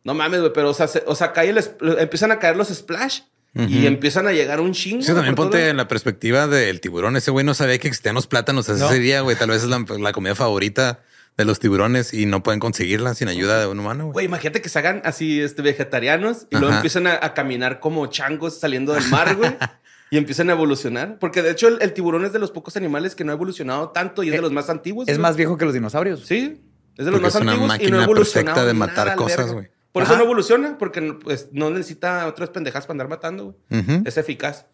[0.02, 1.58] No mames, güey, pero o sea, se- o sea cae el
[1.98, 3.20] empiezan a caer los splash
[3.56, 5.02] y empiezan a llegar un chingo.
[5.02, 5.68] Sí, también ponte todo.
[5.68, 7.16] en la perspectiva del tiburón.
[7.16, 8.90] Ese güey no sabía que existían los plátanos hasta No.
[8.90, 9.36] ese día, güey.
[9.36, 11.00] Tal vez es la, la comida favorita
[11.36, 14.26] de los tiburones y no pueden conseguirla sin ayuda de un humano, güey.
[14.26, 18.58] Imagínate que se hagan así este, vegetarianos y luego empiezan a, a caminar como changos
[18.58, 19.54] saliendo del mar, güey.
[20.10, 21.18] Y empiezan a evolucionar.
[21.18, 23.90] Porque de hecho el, el tiburón es de los pocos animales que no ha evolucionado
[23.90, 25.08] tanto y es de los más antiguos.
[25.08, 25.22] Es güey.
[25.22, 26.24] más viejo que los dinosaurios.
[26.26, 26.62] Sí,
[26.96, 28.74] es de Porque los más es una antiguos y máquina no ha evolucionado perfecta de
[28.74, 29.70] matar cosas, güey.
[29.92, 30.12] Por Ajá.
[30.12, 34.02] eso no evoluciona, porque no, pues, no necesita otras pendejas para andar matando, güey.
[34.04, 34.66] Es eficaz.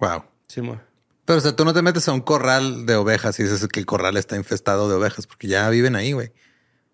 [0.00, 0.24] Wow.
[0.48, 0.80] Sí, mo.
[1.24, 3.78] Pero, o sea, tú no te metes a un corral de ovejas y dices que
[3.78, 6.32] el corral está infestado de ovejas porque ya viven ahí, güey.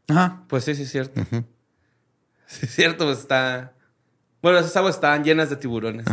[0.08, 0.44] Ajá.
[0.48, 1.24] Pues sí, sí, es cierto.
[2.46, 3.74] Sí, es cierto, pues está...
[4.42, 6.06] Bueno, esas aguas estaban llenas de tiburones.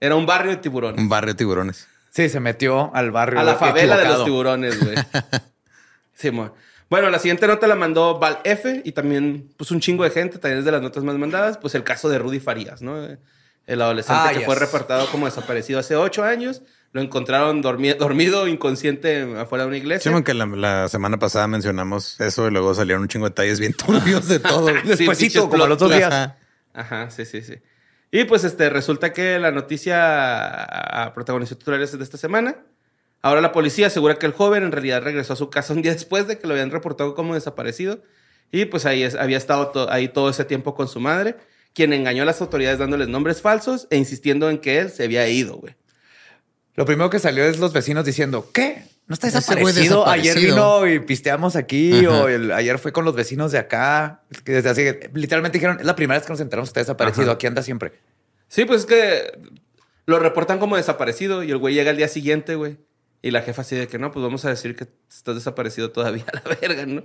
[0.00, 1.00] Era un barrio de tiburones.
[1.00, 1.86] Un barrio de tiburones.
[2.10, 3.38] Sí, se metió al barrio.
[3.38, 4.96] A la favela de los tiburones, güey.
[6.14, 6.52] Sí, mo.
[6.90, 10.38] Bueno, la siguiente nota la mandó Val F y también, pues, un chingo de gente,
[10.38, 12.96] también es de las notas más mandadas, pues el caso de Rudy Farías, ¿no?
[13.66, 14.46] El adolescente Ah, que yes.
[14.46, 16.62] fue reportado como desaparecido hace ocho años.
[16.92, 20.12] Lo encontraron dormi- dormido, inconsciente, afuera de una Sí, iglesia.
[20.12, 23.74] aunque la, la semana pasada mencionamos eso y luego salieron un chingo de detalles bien
[23.76, 24.68] turbios de todo.
[24.68, 26.32] Sí, Despuésito, pinches como los dos días.
[26.78, 27.10] Ajá.
[27.10, 27.54] Sí, sí, sí.
[28.10, 32.64] Y pues este, resulta que la noticia protagonizó titulares de esta semana.
[33.20, 35.92] Ahora la policía asegura que el joven en realidad regresó a su casa un día
[35.92, 38.00] después de que lo habían reportado como desaparecido.
[38.52, 41.36] Y pues ahí había estado ahí todo ese tiempo con su madre,
[41.74, 45.28] quien engañó a las autoridades dándoles nombres falsos e insistiendo en que él se había
[45.28, 45.74] ido, güey.
[46.76, 48.84] Lo primero que salió es los vecinos diciendo, ¿qué?
[49.08, 50.06] ¿No está desaparecido?
[50.06, 52.24] Ayer vino y pisteamos aquí, Ajá.
[52.24, 54.22] o el- ayer fue con los vecinos de acá.
[54.44, 57.24] Que desde así, literalmente dijeron, es la primera vez que nos enteramos que está desaparecido,
[57.24, 57.32] Ajá.
[57.32, 57.92] aquí anda siempre.
[58.48, 59.38] Sí, pues es que
[60.06, 62.78] lo reportan como desaparecido y el güey llega al día siguiente, güey.
[63.22, 66.24] Y la jefa así de que no, pues vamos a decir que estás desaparecido todavía
[66.32, 67.02] a la verga, ¿no?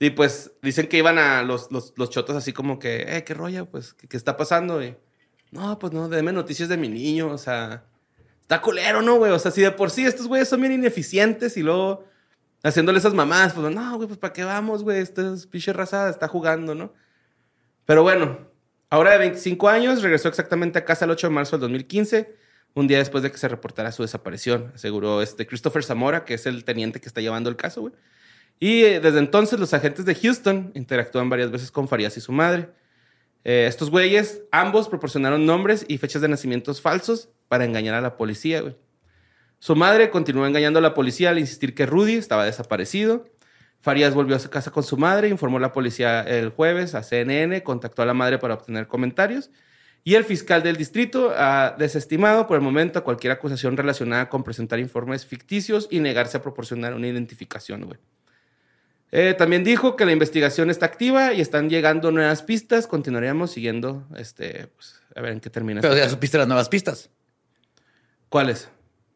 [0.00, 3.34] Y pues dicen que iban a los, los, los chotos así como que, eh, qué
[3.34, 4.82] rollo, pues, ¿qué, qué está pasando?
[4.82, 4.96] Y,
[5.52, 7.84] no, pues no, deme noticias de mi niño, o sea,
[8.44, 9.32] está culero, ¿no, güey?
[9.32, 12.04] O sea, si de por sí estos güeyes son bien ineficientes y luego
[12.62, 14.98] haciéndole esas mamadas, pues no, güey, pues ¿para qué vamos, güey?
[14.98, 16.92] Esta es pinche raza, está jugando, ¿no?
[17.86, 18.38] Pero bueno,
[18.90, 22.36] ahora de 25 años, regresó exactamente a casa el 8 de marzo del 2015,
[22.74, 26.44] un día después de que se reportara su desaparición, aseguró este Christopher Zamora, que es
[26.44, 27.94] el teniente que está llevando el caso, güey.
[28.60, 32.32] Y eh, desde entonces los agentes de Houston interactúan varias veces con Farías y su
[32.32, 32.68] madre.
[33.44, 38.16] Eh, estos güeyes, ambos proporcionaron nombres y fechas de nacimientos falsos para engañar a la
[38.16, 38.62] policía.
[39.58, 43.26] Su madre continuó engañando a la policía al insistir que Rudy estaba desaparecido.
[43.80, 47.02] Farías volvió a su casa con su madre, informó a la policía el jueves a
[47.02, 49.50] CNN, contactó a la madre para obtener comentarios.
[50.04, 54.78] Y el fiscal del distrito ha desestimado por el momento cualquier acusación relacionada con presentar
[54.78, 57.98] informes ficticios y negarse a proporcionar una identificación.
[59.16, 62.88] Eh, también dijo que la investigación está activa y están llegando nuevas pistas.
[62.88, 65.80] Continuaríamos siguiendo, este, pues, a ver en qué termina.
[65.82, 67.10] Pero ya supiste las nuevas pistas.
[68.28, 68.70] ¿Cuáles?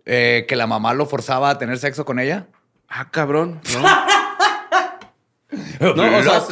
[0.04, 2.46] Eh, que la mamá lo forzaba a tener sexo con ella.
[2.88, 3.61] Ah, cabrón.
[5.80, 6.42] No, no o sea,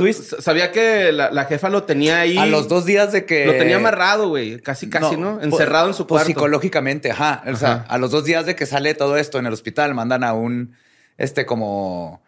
[0.41, 2.37] sabía que la, la jefa lo tenía ahí.
[2.37, 3.47] A los dos días de que...
[3.47, 4.59] Lo tenía amarrado, güey.
[4.61, 5.41] Casi, casi, ¿no?
[5.41, 6.27] Encerrado en su pues cuarto.
[6.27, 7.45] psicológicamente, ajá.
[7.47, 10.25] O sea, a los dos días de que sale todo esto en el hospital, mandan
[10.25, 10.75] a un,
[11.17, 12.26] este, como,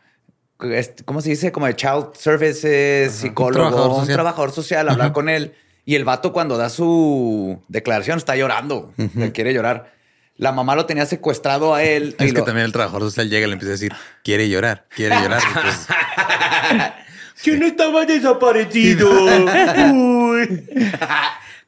[1.05, 1.53] ¿cómo se dice?
[1.53, 4.89] Como de child services, psicólogo, un trabajador trabajador social.
[4.89, 5.55] a hablar con él.
[5.85, 9.93] Y el vato cuando da su declaración está llorando, le quiere llorar.
[10.37, 12.15] La mamá lo tenía secuestrado a él.
[12.21, 13.93] y Es que lo- también el trabajador social llega y le empieza a decir,
[14.23, 15.41] quiere llorar, quiere llorar.
[15.49, 15.87] Entonces,
[17.43, 19.09] ¿Quién estaba desaparecido?
[19.93, 20.67] Uy.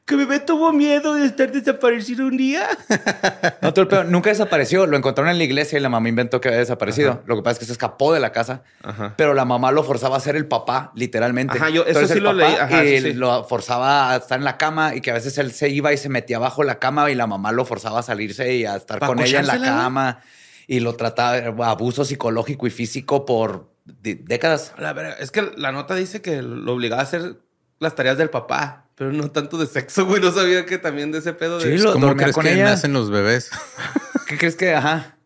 [0.06, 2.66] Que bebé tuvo miedo de estar desaparecido un día.
[3.62, 4.04] No, todo el pedo.
[4.04, 4.86] nunca desapareció.
[4.86, 7.22] Lo encontraron en la iglesia y la mamá inventó que había desaparecido.
[7.26, 9.14] Lo que pasa es que se escapó de la casa, Ajá.
[9.16, 11.58] pero la mamá lo forzaba a ser el papá, literalmente.
[11.58, 12.54] Ajá, yo- eso Entonces, sí el lo leí.
[12.54, 13.12] Ajá, y sí.
[13.12, 15.98] lo forzaba a estar en la cama y que a veces él se iba y
[15.98, 18.98] se metía bajo la cama y la mamá lo forzaba a salirse y a estar
[18.98, 20.20] ¿Pa' con ella en la cama
[20.66, 24.72] y lo trataba abuso psicológico y físico por décadas.
[24.78, 27.36] La verga, es que la nota dice que lo obligaba a hacer
[27.78, 30.20] las tareas del papá, pero no tanto de sexo, güey.
[30.20, 31.74] No sabía que también de ese pedo de.
[31.78, 32.64] Sí, lo- ¿Cómo crees con que ella.
[32.66, 33.48] nacen los bebés?
[34.28, 34.74] ¿Qué crees que?
[34.74, 35.16] Ajá.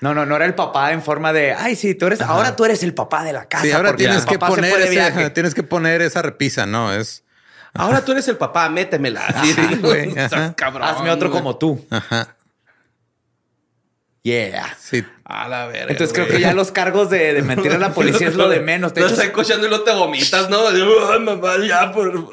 [0.00, 2.64] No, no, no era el papá en forma de, ay, sí, tú eres, ahora tú
[2.64, 3.64] eres el papá de la casa.
[3.64, 6.94] Sí, ahora tienes que, poner ese- tienes que poner esa repisa, ¿no?
[6.94, 7.24] Es...
[7.74, 9.20] Ahora tú eres el papá, métemela.
[9.42, 10.54] Sí, Sí, güey, Estás ajá.
[10.56, 11.42] cabrón, Hazme otro güey.
[11.42, 11.86] como tú.
[11.90, 12.34] Ajá.
[14.22, 14.76] Yeah.
[14.78, 15.02] Sí.
[15.24, 15.92] A la verga.
[15.92, 18.60] Entonces creo que ya los cargos de, de mentir a la policía es lo de
[18.60, 18.92] menos.
[18.92, 20.68] De Estás hecho, ahí cochando y no te vomitas, ¿no?
[20.68, 22.12] Ay, mamá, ya por.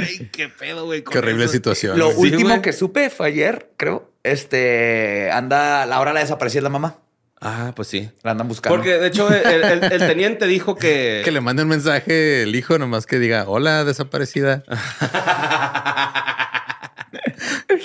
[0.00, 1.04] Ay, qué pedo, güey.
[1.04, 1.52] Qué horrible eso.
[1.52, 1.98] situación.
[1.98, 2.10] lo.
[2.10, 2.62] Sí, último güey.
[2.62, 4.10] que supe fue ayer, creo.
[4.24, 6.98] Este anda, ahora la desaparecida es la mamá.
[7.40, 8.10] Ah, pues sí.
[8.22, 8.74] La andan buscando.
[8.76, 11.20] Porque de hecho el, el- el teniente dijo que.
[11.24, 14.64] Que le mande un mensaje el hijo nomás que diga, hola, desaparecida.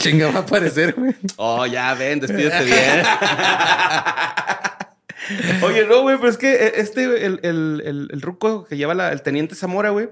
[0.01, 1.15] Chinga va a aparecer, güey.
[1.37, 2.77] Oh, ya ven, despídete bien.
[5.63, 8.93] Oye, no, güey, pero es que eh, este, el, el, el, el ruco que lleva
[8.93, 10.09] la- el teniente Zamora, güey,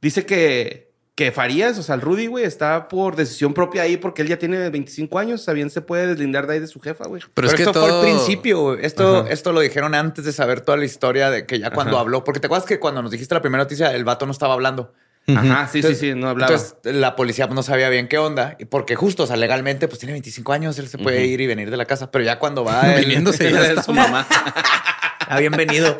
[0.00, 4.22] dice que, que Farías, o sea, el Rudy, güey, está por decisión propia ahí porque
[4.22, 7.20] él ya tiene 25 años, también se puede deslindar de ahí de su jefa, güey.
[7.22, 7.86] Pero, Pero, es que esto todo...
[7.86, 8.60] fue al principio.
[8.60, 8.84] güey.
[8.84, 9.30] Esto, Ajá.
[9.30, 12.02] esto lo dijeron antes de saber toda la historia de que ya cuando Ajá.
[12.02, 14.54] habló, porque te acuerdas que cuando nos dijiste la primera noticia, el vato no estaba
[14.54, 14.92] hablando.
[15.28, 16.52] Ajá, sí, Entonces- sí, sí, no hablaba.
[16.52, 19.86] Entonces la policía pues, no sabía bien qué onda, y porque justo, o sea, legalmente,
[19.88, 22.38] pues tiene 25 años, él se puede ir y venir de la casa, pero ya
[22.38, 23.82] cuando va Viniéndose ya está.
[23.82, 24.26] su mamá.
[25.28, 25.96] Ah, bienvenido.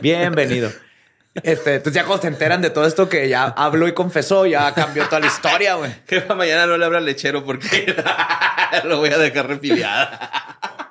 [0.00, 0.70] bienvenido.
[1.44, 4.74] Este, entonces ya cuando se enteran de todo esto que ya habló y confesó, ya
[4.74, 5.92] cambió toda la historia, güey.
[6.08, 7.94] Jefa, mañana no le al lechero porque
[8.84, 10.90] lo voy a dejar refiliada.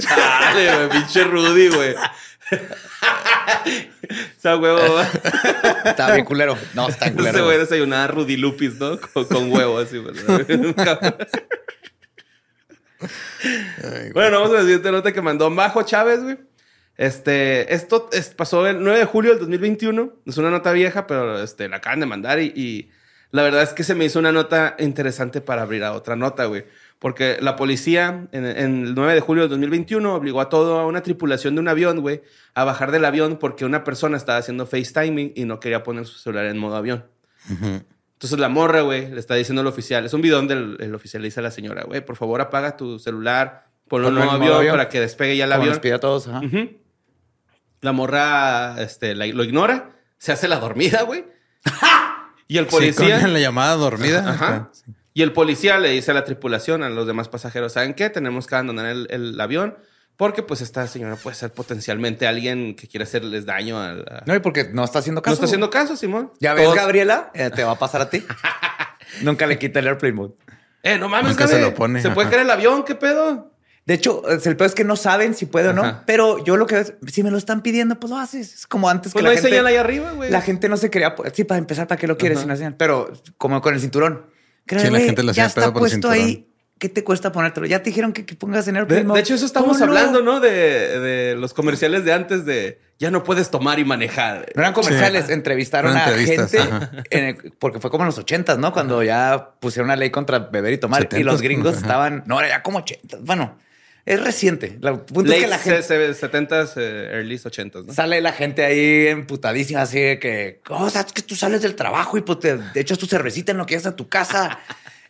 [0.00, 1.94] Chale, güey, pinche Rudy, güey.
[4.38, 5.00] Sea, huevo.
[5.84, 6.56] Está bien culero.
[6.74, 7.44] No, está bien Ese culero.
[7.44, 7.58] güey güey.
[7.58, 8.98] desayunaba Rudy Lupis, ¿no?
[9.00, 10.14] Con, con huevo, así, güey.
[14.12, 16.38] Bueno, vamos a la siguiente nota que mandó Majo Chávez, güey.
[16.96, 20.14] Este, esto es- pasó el 9 de julio del 2021.
[20.26, 22.90] Es una nota vieja, pero este, la acaban de mandar y, y
[23.30, 26.46] la verdad es que se me hizo una nota interesante para abrir a otra nota,
[26.46, 26.64] güey.
[27.00, 31.02] Porque la policía en, en el 9 de julio del 2021 obligó a toda una
[31.02, 32.22] tripulación de un avión, güey,
[32.54, 36.18] a bajar del avión porque una persona estaba haciendo FaceTiming y no quería poner su
[36.18, 37.04] celular en modo avión.
[37.48, 41.22] Entonces la morra, güey, le está diciendo al oficial, es un bidón del el oficial,
[41.22, 44.54] le dice a la señora, güey, por favor apaga tu celular, ponlo en modo avión
[44.56, 44.72] avión.
[44.72, 45.94] para que despegue ya el Como avión.
[45.94, 46.26] a todos.
[46.26, 46.40] ajá.
[47.80, 51.24] La morra este, la- lo ignora, se hace la dormida, güey.
[52.48, 53.20] y el Sí, policía...
[53.20, 54.28] con la llamada dormida.
[54.28, 54.70] Ajá.
[55.18, 58.08] Y el policía le dice a la tripulación, a los demás pasajeros, ¿saben qué?
[58.08, 59.76] Tenemos que abandonar el, el avión
[60.16, 64.22] porque pues esta señora puede ser potencialmente alguien que quiere hacerles daño a la...
[64.26, 65.34] No, y porque no está haciendo ¿No caso.
[65.34, 66.32] está haciendo caso, Simón?
[66.38, 68.24] Ya ves, Todos- Gabriela, Eh, te va a pasar a ti.
[69.22, 70.34] Nunca le quita el airplane mode.
[70.84, 72.84] Eh, no mames, Nunca se lo pone, ¿Se puede caer el avión?
[72.84, 73.52] ¿Qué pedo?
[73.86, 75.82] De hecho, es- el peor es que no saben si puede o no.
[75.82, 76.02] Ajá.
[76.06, 78.54] Pero yo lo que es, si me lo están pidiendo, pues lo haces.
[78.54, 80.30] Es como antes Pues que no la hay gente, señal ahí arriba, güey.
[80.30, 81.16] la gente no se quería.
[81.32, 82.42] Sí, para empezar, ¿para qué lo quieres Ajá.
[82.42, 82.74] sin la señal?
[82.76, 84.26] Pero como con el cinturón.
[84.68, 86.16] Creo, Sí, la gente le ya está por el puesto cinturón.
[86.16, 86.44] ahí.
[86.78, 87.66] ¿qué te cuesta ponértelo?
[87.66, 90.38] Ya te dijeron que, que pongas en el De, de hecho, eso estamos hablando, ¿no?
[90.38, 90.50] De,
[91.00, 94.46] de los comerciales de antes de ya no puedes tomar y manejar.
[94.54, 95.32] No eran comerciales, Sí.
[95.32, 96.90] entrevistaron a gente, ajá.
[97.10, 98.72] en el- porque fue como en los ochentas, ¿no?
[98.72, 101.80] Cuando ya pusieron una ley contra beber y tomar y 70s, los gringos ajá.
[101.80, 103.24] estaban, no, era ya como ochentas.
[103.24, 103.58] Bueno,
[104.06, 104.78] es reciente.
[104.82, 105.82] El punto es que la gente...
[105.82, 107.92] se- se- 70s, eh, early 80s, ¿no?
[107.92, 111.62] Sale la gente ahí emputadísima, así de que, "Oh, o sea, es que tú sales
[111.62, 114.08] del trabajo y pues te de hecho tu cervecita en lo que llegas a tu
[114.08, 114.58] casa.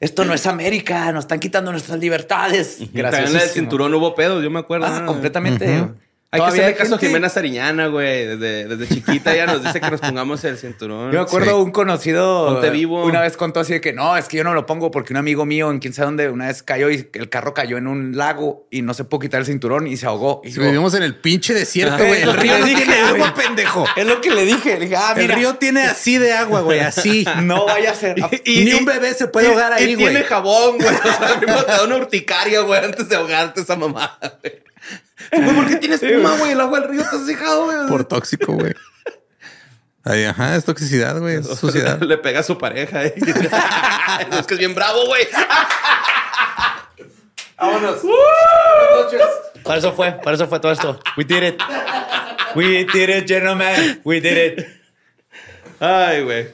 [0.00, 2.78] Esto no es América, nos están quitando nuestras libertades.
[2.78, 3.52] También en el Gracias.
[3.52, 4.86] cinturón hubo pedos, yo me acuerdo.
[4.86, 5.06] Ah, ¿no?
[5.06, 5.84] completamente.
[6.30, 8.26] Hay que Todavía hacerle caso a Jimena Sariñana, güey.
[8.26, 11.10] Desde, desde chiquita ya nos dice que nos pongamos el cinturón.
[11.10, 11.62] Yo me acuerdo Sí.
[11.62, 13.02] un conocido Ponte vivo.
[13.06, 15.14] una vez contó así de que no, es que yo no me lo pongo porque
[15.14, 17.86] un amigo mío en quién sabe dónde una vez cayó y el carro cayó en
[17.86, 20.42] un lago y no se pudo quitar el cinturón y se ahogó.
[20.44, 22.20] Y Si digo, vivimos en el pinche desierto, güey.
[22.20, 23.86] El río que tiene dije, agua, pendejo.
[23.96, 24.74] es lo que le dije.
[24.78, 27.24] Le dije, ah, El mira, río tiene así de agua, güey, así.
[27.42, 28.16] no vaya a ser.
[28.44, 30.24] Y, ni un bebé se puede ahogar y ahí, tiene güey.
[30.24, 30.88] jabón, güey.
[30.94, 34.68] O sea, te da una urticaria, güey, antes de ahogarte esa mamada, güey.
[35.32, 36.52] Güey, ¿por qué tienes espuma, güey?
[36.52, 37.88] El agua del río te has dejado, güey.
[37.88, 38.74] Por tóxico, güey.
[40.04, 41.36] Ay, ajá, es toxicidad, güey.
[41.36, 42.00] Es suciedad.
[42.00, 43.04] Le pega a su pareja.
[43.04, 43.14] ¿eh?
[44.38, 45.26] es que es bien bravo, güey.
[47.58, 48.00] Vámonos.
[49.64, 50.98] Para eso fue, para eso fue todo esto.
[51.16, 51.62] We did it.
[52.54, 54.00] We did it, gentlemen.
[54.04, 54.66] We did it.
[55.80, 56.48] Ay, güey.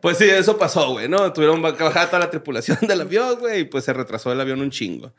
[0.00, 1.32] pues sí, eso pasó, güey, ¿no?
[1.32, 4.60] Tuvieron que bajar toda la tripulación del avión, güey, y pues se retrasó el avión
[4.60, 5.12] un chingo.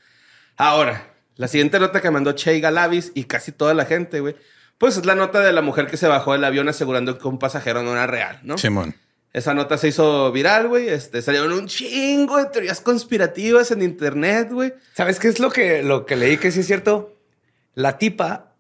[0.58, 4.36] Ahora, la siguiente nota que mandó Che Galavis y casi toda la gente, güey,
[4.78, 7.40] pues es la nota de la mujer que se bajó del avión asegurando que un
[7.40, 8.58] pasajero no era real, ¿no?
[8.58, 8.96] Simón.
[9.32, 10.90] Esa nota se hizo viral, güey.
[10.90, 14.74] Este, salieron un chingo de teorías conspirativas en internet, güey.
[14.94, 17.18] ¿Sabes qué es lo que, lo que leí que sí es cierto?
[17.74, 18.54] La tipa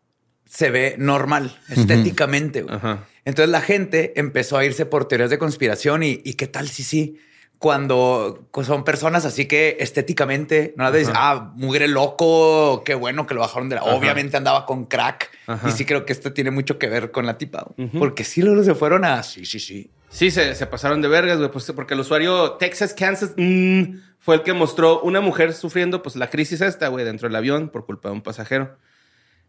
[0.46, 2.64] se ve normal, estéticamente.
[2.64, 2.76] güey.
[2.76, 3.06] Ajá.
[3.26, 6.84] Entonces la gente empezó a irse por teorías de conspiración y, y qué tal si
[6.84, 7.20] sí.
[7.64, 13.40] Cuando son personas así que estéticamente no ves, ah, mugre loco, qué bueno que lo
[13.40, 13.82] bajaron de la.
[13.84, 13.96] Ajá.
[13.96, 15.30] Obviamente andaba con crack.
[15.48, 15.70] Ajá.
[15.70, 17.66] Y sí creo que esto tiene mucho que ver con la tipa.
[17.98, 19.24] Porque sí luego se fueron a.
[19.24, 19.90] Sí, sí, sí.
[20.10, 23.84] Sí, se, se pasaron de vergas, güey, pues porque el usuario Texas Kansas mm,
[24.20, 27.70] fue el que mostró una mujer sufriendo pues la crisis esta, güey, dentro del avión
[27.70, 28.76] por culpa de un pasajero.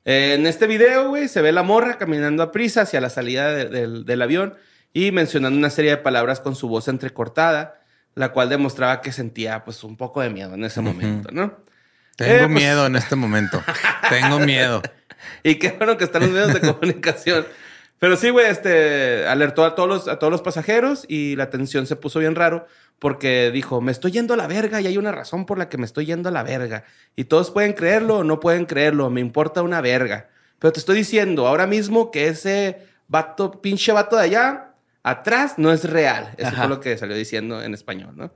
[0.05, 3.53] Eh, en este video, güey, se ve la morra caminando a prisa hacia la salida
[3.53, 4.55] de- del, del avión
[4.93, 7.81] y mencionando una serie de palabras con su voz entrecortada,
[8.15, 11.55] la cual demostraba que sentía pues un poco de miedo en ese momento, ¿no?
[12.17, 13.63] Tengo Eh, pues- miedo en este momento.
[14.09, 14.83] Tengo miedo.
[15.43, 17.47] Y qué bueno que están los medios de comunicación.
[17.99, 21.87] Pero sí, güey, este alertó a todos los, a todos los pasajeros y la tensión
[21.87, 22.67] se puso bien raro
[22.99, 25.79] porque dijo, me estoy yendo a la verga y hay una razón por la que
[25.79, 26.85] me estoy yendo a la verga.
[27.17, 30.29] Y todos pueden creerlo o no pueden creerlo, me importa una verga.
[30.59, 34.74] Pero te estoy diciendo ahora mismo que ese vato, pinche vato de allá,
[35.05, 36.35] atrás, no es real.
[36.37, 36.63] Eso Ajá.
[36.63, 38.33] fue lo que salió diciendo en español, ¿no?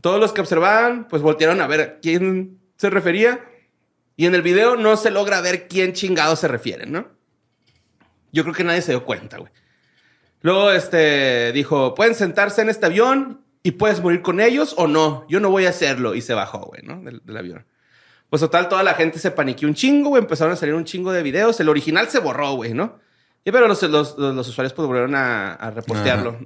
[0.00, 3.40] Todos los que observaban, pues voltearon a ver a quién se refería.
[4.14, 7.08] Y en el video no se logra ver quién chingado se refiere, ¿no?
[8.30, 9.50] Yo creo que nadie se dio cuenta, güey.
[10.42, 15.26] Luego, este, dijo, pueden sentarse en este avión y puedes morir con ellos o no.
[15.28, 16.14] Yo no voy a hacerlo.
[16.14, 17.00] Y se bajó, güey, ¿no?
[17.00, 17.66] Del, del avión.
[18.28, 20.22] Pues total, toda la gente se paniqueó un chingo, güey.
[20.22, 21.58] Empezaron a salir un chingo de videos.
[21.58, 22.98] El original se borró, güey, ¿no?
[23.46, 26.36] Y pero los, los- los- los usuarios pues volvieron a, a repostearlo.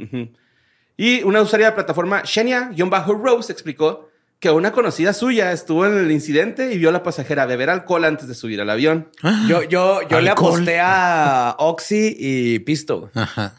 [0.97, 6.11] Y una usuaria de la plataforma, Shenia-Rose, explicó que una conocida suya estuvo en el
[6.11, 9.09] incidente y vio a la pasajera beber alcohol antes de subir al avión.
[9.49, 13.11] Yo, yo, yo le aposté a Oxy y Pisto.
[13.15, 13.55] Ajá.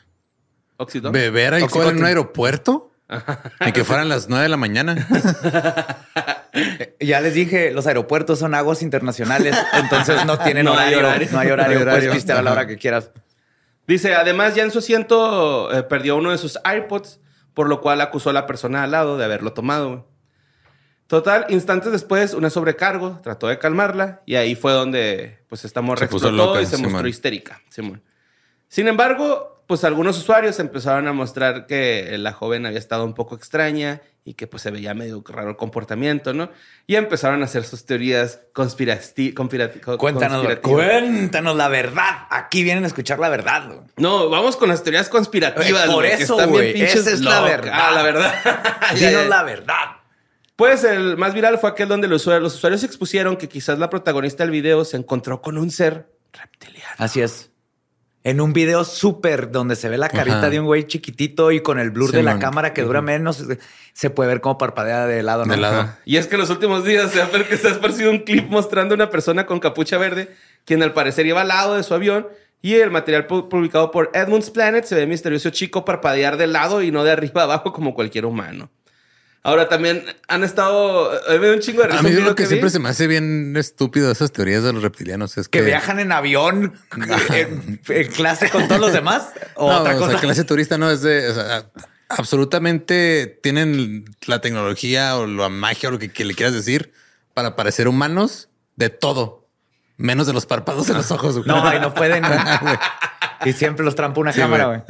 [0.77, 1.11] Oxidón.
[1.11, 2.91] Beber alcohol en un aeropuerto
[3.65, 4.95] y que fueran las nueve de la mañana.
[6.99, 11.27] Ya les dije, los aeropuertos son aguas internacionales, entonces no tienen No hay horario, horario.
[11.31, 11.99] No hay horario, No hay horario.
[12.01, 13.09] puedes pistear a la hora que quieras.
[13.87, 17.19] Dice, además ya en su asiento eh, perdió uno de sus AirPods,
[17.53, 20.07] por lo cual acusó a la persona al lado de haberlo tomado.
[21.07, 25.99] Total, instantes después, una sobrecargo trató de calmarla y ahí fue donde pues esta morra
[25.99, 26.93] Se explotó loca, y se Simón.
[26.93, 27.61] mostró histérica.
[27.69, 28.01] Simón.
[28.69, 33.35] Sin embargo, pues algunos usuarios empezaron a mostrar que la joven había estado un poco
[33.35, 36.51] extraña y que pues se veía medio raro el comportamiento, ¿no?
[36.85, 40.71] Y empezaron a hacer sus teorías conspirati conspirati co- Cuéntanos, conspirativas.
[41.01, 42.27] cuéntanos la verdad.
[42.29, 43.65] Aquí vienen a escuchar la verdad.
[43.67, 43.79] güey.
[43.97, 45.85] No, vamos con las teorías conspirativas.
[45.87, 47.73] Por güey, eso, güey, esa es la verdad.
[47.73, 48.33] Ah, la verdad.
[48.95, 49.85] Dinos la verdad.
[50.55, 53.89] Pues el más viral fue aquel donde los usuarios, los usuarios expusieron que quizás la
[53.89, 56.93] protagonista del video se encontró con un ser reptiliano.
[56.99, 57.50] Así es.
[58.23, 60.49] En un video súper donde se ve la carita Ajá.
[60.51, 63.43] de un güey chiquitito y con el blur de la cámara que dura menos,
[63.93, 65.45] se puede ver cómo parpadea de lado.
[65.45, 65.53] ¿no?
[65.53, 65.89] De lado.
[66.05, 68.93] Y es que en los últimos días se ha, se ha aparecido un clip mostrando
[68.93, 70.29] a una persona con capucha verde,
[70.65, 72.27] quien al parecer iba al lado de su avión.
[72.61, 76.83] Y el material pu- publicado por Edmunds Planet se ve misterioso chico parpadear de lado
[76.83, 78.69] y no de arriba a abajo como cualquier humano.
[79.43, 81.11] Ahora también han estado.
[81.11, 81.99] A mí me da un chingo de risa.
[81.99, 85.35] A mí lo que, siempre se me hace bien estúpido esas teorías de los reptilianos
[85.37, 86.73] es que, Que viajan en avión
[87.33, 89.29] en, en clase con todos los demás.
[89.55, 90.19] O No, otra o sea, cosa.
[90.19, 91.65] clase turista no es de o sea,
[92.09, 96.93] absolutamente tienen la tecnología o la magia o lo que, que le quieras decir
[97.33, 99.47] para parecer humanos de todo,
[99.97, 101.35] menos de los párpados de los ojos.
[101.37, 101.47] güey.
[101.47, 102.23] No, y no pueden.
[102.61, 102.77] Güey.
[103.45, 104.81] y siempre los trampa una Sí, cámara, güey.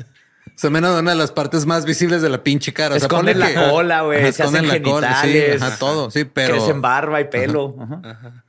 [0.70, 2.95] Menos de una de las partes más visibles de la pinche cara.
[2.95, 5.62] O sea, Esconden la que- cola, güey, Ajá, se hacen la cola, sí, genitales.
[5.62, 7.76] ajá, todo, sí, pero Crecen barba y pelo.
[7.80, 8.43] Ajá.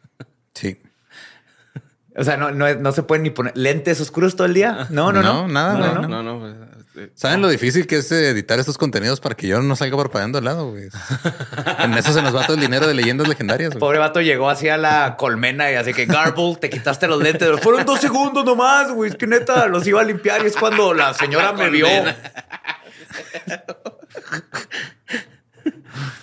[0.54, 0.80] sí.
[2.14, 4.86] O sea, no, no, no se pueden ni poner lentes oscuros todo el día.
[4.90, 5.46] No, no, no.
[5.46, 6.66] No, nada, güey, No, no, no.
[6.96, 9.96] Eh, ¿Saben lo difícil que es eh, editar estos contenidos para que yo no salga
[9.96, 10.88] parpadeando al lado, güey?
[11.78, 13.70] en eso se nos va todo el dinero de leyendas legendarias.
[13.70, 13.80] güey.
[13.80, 17.48] Pobre vato llegó así a la colmena y así que Garble, te quitaste los lentes.
[17.60, 19.10] Fueron dos segundos nomás, güey.
[19.10, 21.86] Es que neta los iba a limpiar y es cuando la señora me vio.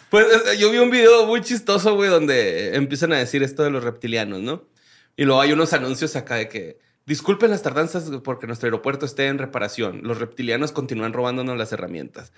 [0.10, 3.70] Pues eh, yo vi un video muy chistoso, güey, donde empiezan a decir esto de
[3.70, 4.68] los reptilianos, ¿no?
[5.16, 6.80] Y luego hay unos anuncios acá de que
[7.10, 10.02] disculpen las tardanzas porque nuestro aeropuerto esté en reparación.
[10.04, 12.32] Los reptilianos continúan robándonos las herramientas.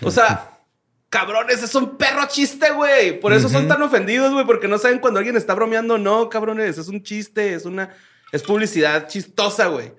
[0.00, 0.60] O sea,
[1.10, 3.20] cabrones, es un perro chiste, güey.
[3.20, 5.98] Por eso son tan ofendidos, güey, porque no saben cuando alguien está bromeando.
[5.98, 7.90] No, cabrones, es un chiste, es una
[8.32, 9.92] es publicidad chistosa, güey.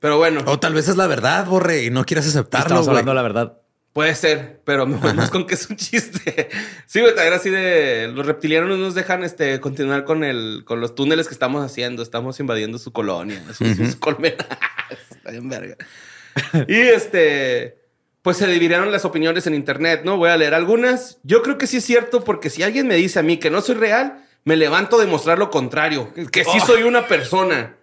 [0.00, 3.12] Pero bueno, O tal vez es la verdad, Borre, y no quieres aceptarlo, Estamos hablando
[3.12, 3.58] la verdad.
[3.92, 6.48] Puede ser, pero me voy más con que es un chiste.
[6.86, 10.80] Sí, güey, también así de los reptilianos no nos dejan este continuar con el con
[10.80, 12.02] los túneles que estamos haciendo.
[12.02, 14.46] Estamos invadiendo su colonia, su, su- su colmena.
[15.10, 15.76] Está bien verga.
[16.68, 17.78] Y este,
[18.22, 20.16] pues se dividieron las opiniones en internet, ¿no?
[20.16, 21.18] Voy a leer algunas.
[21.22, 23.60] Yo creo que sí es cierto, porque si alguien me dice a mí que no
[23.60, 27.76] soy real, me levanto a demostrar lo contrario, que sí soy una persona.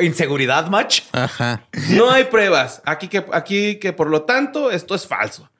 [0.00, 1.02] Inseguridad, match.
[1.12, 1.62] Ajá.
[1.90, 2.82] No hay pruebas.
[2.84, 5.50] Aquí que, aquí que por lo tanto esto es falso.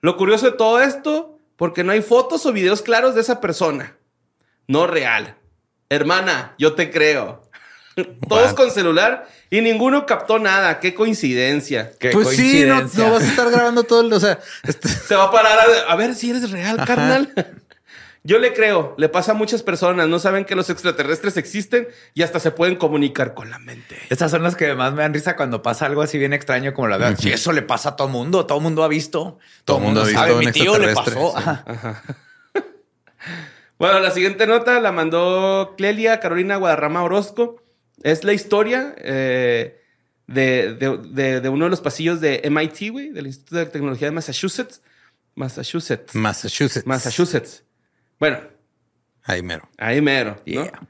[0.00, 3.96] Lo curioso de todo esto, porque no hay fotos o videos claros de esa persona.
[4.66, 5.36] No real.
[5.88, 7.42] Hermana, yo te creo.
[8.28, 8.54] Todos What?
[8.56, 10.78] con celular y ninguno captó nada.
[10.80, 11.92] Qué coincidencia.
[11.98, 13.04] Qué Pues sí, no, coincidencia.
[13.06, 15.92] no vas a estar grabando todo el, o sea, este- Se va a parar a,
[15.92, 17.32] a ver si eres real, carnal.
[18.28, 22.22] Yo le creo, le pasa a muchas personas, no saben que los extraterrestres existen y
[22.22, 23.96] hasta se pueden comunicar con la mente.
[24.10, 26.88] Estas son las que más me dan risa cuando pasa algo así bien extraño como
[26.88, 27.18] la verdad.
[27.18, 29.38] Si eso le pasa a todo mundo, todo mundo ha visto.
[29.64, 30.34] Todo mundo ha visto sabe.
[30.34, 31.32] un Mi tío le pasó.
[31.36, 31.42] sí.
[31.44, 32.02] Ajá.
[33.78, 37.62] Bueno, la siguiente nota la mandó Clelia Carolina Guadarrama Orozco.
[38.02, 39.80] Es la historia eh,
[40.26, 44.08] de, de- de- de uno de los pasillos de MIT, güey, del Instituto de Tecnología
[44.08, 44.82] de Massachusetts.
[45.36, 46.14] Massachusetts.
[46.14, 46.86] Massachusetts.
[46.86, 47.62] Massachusetts.
[48.18, 48.40] Bueno,
[49.28, 49.68] Ahí mero.
[49.76, 50.44] ahí mero, ¿no?
[50.44, 50.88] Yeah.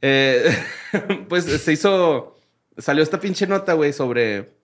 [0.00, 0.56] Eh,
[1.28, 2.38] pues se hizo,
[2.78, 4.56] salió esta pinche nota, güey, sobre...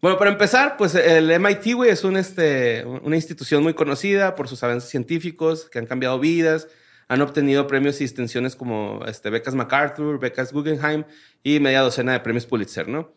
[0.00, 4.48] Bueno, para empezar, pues el MIT, güey, es un, este, una institución muy conocida por
[4.48, 6.68] sus avances científicos que han cambiado vidas,
[7.08, 11.04] han obtenido premios y distinciones como este, becas MacArthur, becas Guggenheim
[11.42, 13.12] y media docena de premios Pulitzer, ¿no?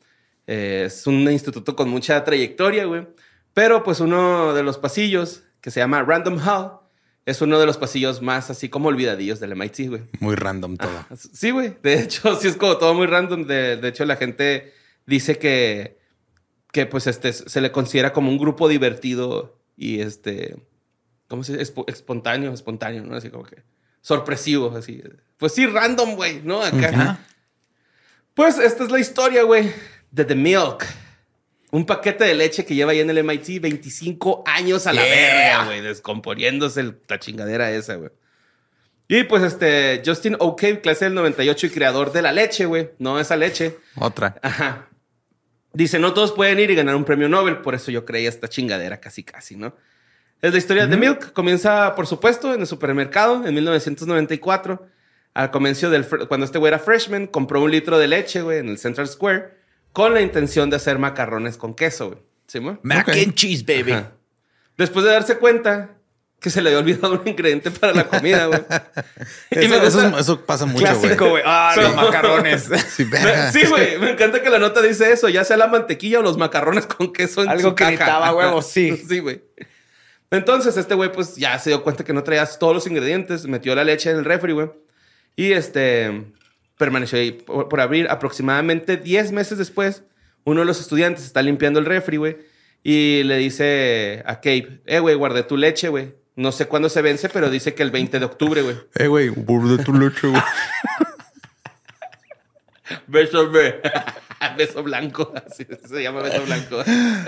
[0.48, 3.08] Eh, es un instituto con mucha trayectoria, güey.
[3.54, 6.83] Pero pues uno de los pasillos, que se llama Random Hall,
[7.26, 10.02] es uno de los pasillos más así como olvidadillos del MIT, güey.
[10.20, 11.06] Muy random todo.
[11.34, 11.76] Sí, güey.
[11.82, 13.46] De hecho, sí es como todo muy random.
[13.46, 14.74] De, de hecho, la gente
[15.06, 16.00] dice que,
[16.72, 20.56] que pues este se le considera como un grupo divertido y este,
[21.28, 21.74] ¿cómo se dice?
[21.74, 23.16] Espo- espontáneo, espontáneo, ¿no?
[23.16, 23.64] Así como que
[24.02, 25.02] sorpresivo, así.
[25.38, 26.62] Pues sí, random, güey, ¿no?
[26.62, 27.20] Acá.
[28.34, 29.72] Pues esta es la historia, güey,
[30.12, 30.86] de The Milk.
[31.74, 35.16] Un paquete de leche que lleva ahí en el MIT 25 años a la Yeah.
[35.16, 38.12] verga, güey, descomponiéndose el- la chingadera esa, güey.
[39.08, 43.20] Y pues este, Justin O'Cave, clase del 98 y creador de la leche, güey, no
[43.20, 43.76] esa leche.
[43.96, 44.36] Otra.
[44.44, 44.88] Ajá.
[45.74, 48.48] Dice, no todos pueden ir y ganar un premio Nobel, por eso yo creía esta
[48.48, 49.76] chingadera casi casi, ¿no?
[50.44, 51.34] Es la historia de Milk.
[51.34, 54.86] Comienza, por supuesto, en el supermercado en 1994.
[55.34, 56.06] Al comienzo del...
[56.28, 59.63] Cuando este güey era freshman, compró un litro de leche, güey, en el Central Square,
[59.94, 62.20] con la intención de hacer macarrones con queso, güey.
[62.48, 62.60] ¿Sí?
[62.60, 63.94] Mac and cheese, baby.
[63.94, 64.12] Ajá.
[64.78, 65.92] Después de darse cuenta
[66.40, 68.60] que se le había olvidado un ingrediente para la comida, güey.
[69.52, 71.00] y me Eso, gusta- eso- eso pasa mucho, güey.
[71.00, 71.44] Clásico, güey.
[71.46, 72.70] Ah, los macarrones.
[72.90, 73.06] Sí,
[73.70, 73.98] güey.
[74.00, 75.30] Me encanta que la nota dice eso.
[75.30, 77.92] Ya sea la mantequilla o los macarrones con queso en Algo su que caja.
[77.92, 78.98] necesitaba huevos, sí.
[79.08, 79.42] Sí, güey.
[80.32, 83.46] Entonces, este güey, pues ya se dio cuenta que no traías todos los ingredientes.
[83.46, 84.70] Metió la leche en el refri, güey.
[85.36, 86.26] Y este
[86.84, 88.08] permaneció ahí por, por abrir.
[88.10, 90.04] Aproximadamente 10 meses después,
[90.44, 92.38] uno de los estudiantes está limpiando el refri, güey.
[92.84, 96.14] Y le dice a Cape, eh, güey, guardé tu leche, güey.
[96.36, 98.76] No sé cuándo se vence, pero dice que el 20 de octubre, güey.
[98.96, 100.42] Eh, güey, burde tu leche, güey.
[103.08, 103.80] Beso, be-
[104.58, 105.32] beso blanco.
[105.48, 106.84] Así se llama beso blanco.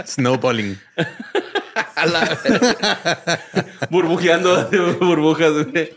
[0.05, 0.77] Snowballing.
[1.95, 2.37] A la.
[3.89, 5.91] Burbujeando burbujas, güey.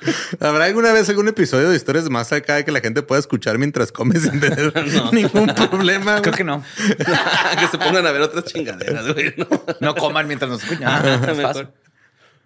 [0.40, 3.92] ¿Habrá alguna vez algún episodio de historias más acá que la gente pueda escuchar mientras
[3.92, 4.72] come sin tener
[5.12, 6.22] ningún problema?
[6.22, 6.62] Creo que no.
[6.86, 9.34] que se pongan a ver otras chingaderas, güey.
[9.36, 9.46] ¿no?
[9.80, 10.88] No coman mientras nos escuchan.
[10.88, 11.68] Ah, fácil.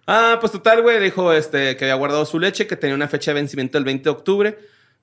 [0.07, 3.31] Ah, pues total, güey, dijo este, que había guardado su leche, que tenía una fecha
[3.31, 4.59] de vencimiento el 20 de octubre,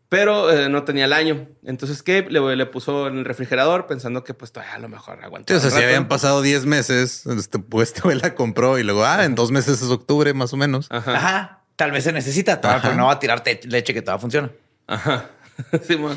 [0.09, 1.49] pero eh, no tenía el año.
[1.65, 5.17] Entonces Gabe le, le puso en el refrigerador pensando que pues todavía a lo mejor
[5.19, 5.59] Sí, aguantaba.
[5.59, 5.87] o sea, un si rato.
[5.89, 9.51] habían pasado 10 meses, este, pues este güey la compró y luego, ah, en dos
[9.51, 10.87] meses es octubre, más o menos.
[10.91, 11.17] Ajá.
[11.17, 11.62] Ajá.
[11.83, 14.53] Tal vez se necesita, pero no va a tirarte leche que todavía funciona.
[14.87, 15.31] Ajá.
[15.83, 16.17] Simón.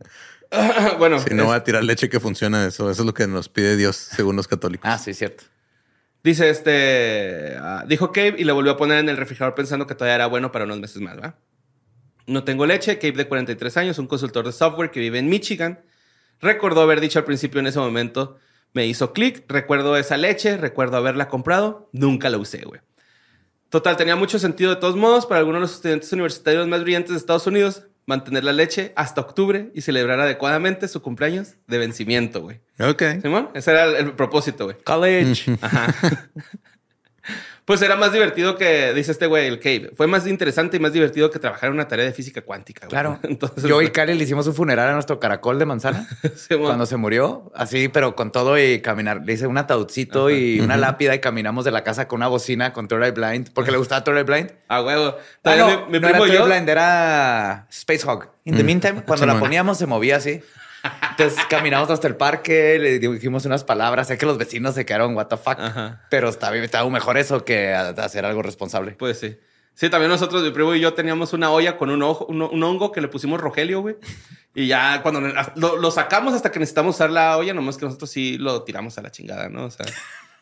[0.98, 3.26] bueno, Si no es- va a tirar leche que funciona, eso, eso es lo que
[3.26, 4.90] nos pide Dios, según los católicos.
[4.90, 5.44] Ah, sí, cierto.
[6.24, 9.94] dice este, ah, dijo Gabe y le volvió a poner en el refrigerador pensando que
[9.94, 11.36] todavía era bueno para unos meses más, ¿va?
[12.26, 12.94] No tengo leche.
[12.94, 15.80] Gabe de 43 años, un consultor de software que vive en Michigan,
[16.40, 18.38] recordó haber dicho al principio en ese momento,
[18.72, 22.80] me hizo clic, recuerdo esa leche, recuerdo haberla comprado, nunca la usé, güey.
[23.70, 27.12] Total, tenía mucho sentido de todos modos para algunos de los estudiantes universitarios más brillantes
[27.12, 32.42] de Estados Unidos mantener la leche hasta octubre y celebrar adecuadamente su cumpleaños de vencimiento,
[32.42, 32.60] güey.
[32.80, 33.02] Ok.
[33.22, 33.50] ¿Simón?
[33.54, 34.76] Ese era el, el propósito, güey.
[34.82, 35.56] College.
[35.60, 35.94] Ajá.
[37.70, 39.92] pues era más divertido que, dice este güey, el Cave.
[39.96, 42.80] Fue más interesante y más divertido que trabajar en una tarea de física cuántica.
[42.80, 42.90] güey.
[42.90, 43.20] Claro.
[43.22, 46.08] Entonces, Yo y Karen le hicimos un funeral a nuestro caracol de manzana
[46.60, 49.22] cuando se murió, así, pero con todo y caminar.
[49.24, 52.72] Le hice un ataudcito y una lápida y caminamos de la casa con una bocina
[52.72, 54.52] con Eye Blind, porque le gustaba Eye Blind.
[54.66, 55.16] A huevo.
[55.44, 58.30] Ah, no, mi, mi no era primo Blind, era Space Hog.
[58.46, 60.42] In the meantime, cuando la poníamos se movía así.
[61.10, 64.08] Entonces caminamos hasta el parque, le dijimos unas palabras.
[64.08, 65.58] Sé que los vecinos se quedaron, what the fuck.
[65.58, 66.06] Ajá.
[66.10, 68.92] Pero está bien, estaba mejor eso que hacer algo responsable.
[68.92, 69.38] Pues sí.
[69.74, 72.62] Sí, también nosotros, mi primo y yo teníamos una olla con un, ojo, un, un
[72.62, 73.96] hongo que le pusimos Rogelio, güey.
[74.54, 75.20] Y ya cuando
[75.54, 78.98] lo, lo sacamos hasta que necesitamos usar la olla, nomás que nosotros sí lo tiramos
[78.98, 79.64] a la chingada, ¿no?
[79.64, 79.86] O sea,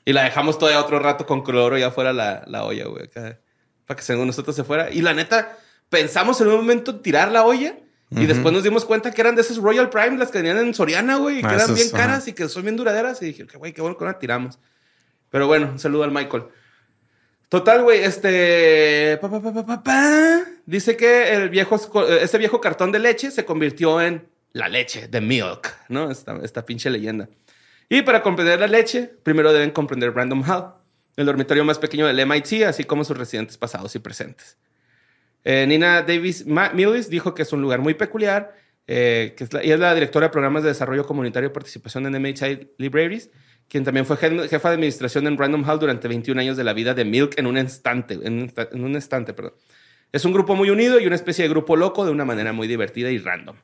[0.05, 3.05] y la dejamos todavía otro rato con cloro ya fuera la, la olla, güey.
[3.05, 3.39] acá,
[3.87, 4.91] Para que según nosotros se fuera.
[4.91, 5.57] Y la neta,
[5.89, 7.77] pensamos en un momento tirar la olla.
[8.11, 10.73] Y después nos dimos cuenta que eran de esas Royal Prime, las que venían en
[10.73, 13.21] Soriana, güey, y que Ah, eran esas, bien caras y que son bien duraderas.
[13.21, 14.59] Y dije, que güey, qué bueno que no la tiramos.
[15.31, 16.45] Pero bueno, un saludo al Michael.
[17.49, 19.19] Total, güey, este...
[19.21, 20.45] pa, pa, pa.
[20.65, 21.79] Dice que el viejo,
[22.09, 26.11] ese viejo cartón de leche se convirtió en la leche, de milk, ¿no?
[26.11, 27.29] Esta, esta pinche leyenda.
[27.89, 30.75] Y para comprender la leche, primero deben comprender Random Hall,
[31.17, 34.59] el dormitorio más pequeño del MIT, así como sus residentes pasados y presentes.
[35.45, 38.55] Eh, Nina Davis Millis dijo que es un lugar muy peculiar,
[38.87, 42.21] eh, es la, y es la directora de programas de desarrollo comunitario y participación en
[42.21, 43.31] MHI Libraries,
[43.69, 46.95] quien también fue jefa de administración en Random House durante 21 años de la vida
[46.95, 49.55] de Milk en un instante, en un, instante, perdón.
[50.11, 52.67] Es un grupo muy unido y una especie de grupo loco de una manera muy
[52.67, 53.57] divertida y random.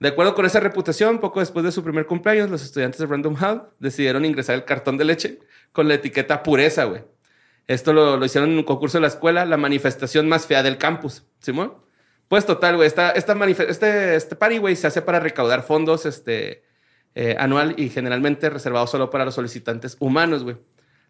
[0.00, 3.34] De acuerdo con esa reputación, poco después de su primer cumpleaños, los estudiantes de Random
[3.34, 5.38] House decidieron ingresar el cartón de leche
[5.72, 7.02] con la etiqueta pureza, güey.
[7.66, 10.78] Esto lo, lo hicieron en un concurso de la escuela, la manifestación más fea del
[10.78, 11.24] campus.
[11.40, 11.74] ¿Simón?
[12.28, 12.86] Pues total, güey.
[12.86, 13.32] Esta, esta
[13.68, 16.64] este, este party, güey, se hace para recaudar fondos este,
[17.14, 20.56] eh, anual y generalmente reservado solo para los solicitantes humanos, güey.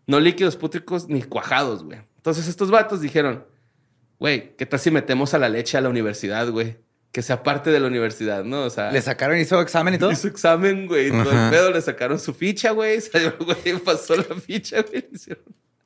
[0.06, 1.98] No líquidos pútricos ni cuajados, güey.
[2.16, 3.46] Entonces estos vatos dijeron,
[4.18, 6.76] güey, ¿qué tal si metemos a la leche a la universidad, güey?
[7.10, 8.64] Que sea parte de la universidad, ¿no?
[8.64, 8.90] O sea...
[8.90, 10.10] Le sacaron, hizo examen y todo.
[10.10, 11.10] Hizo examen, güey.
[11.10, 13.00] Todo el pedo, le sacaron su ficha, güey.
[13.00, 15.06] Salió, güey, pasó la ficha, güey.
[15.10, 15.44] Le hicieron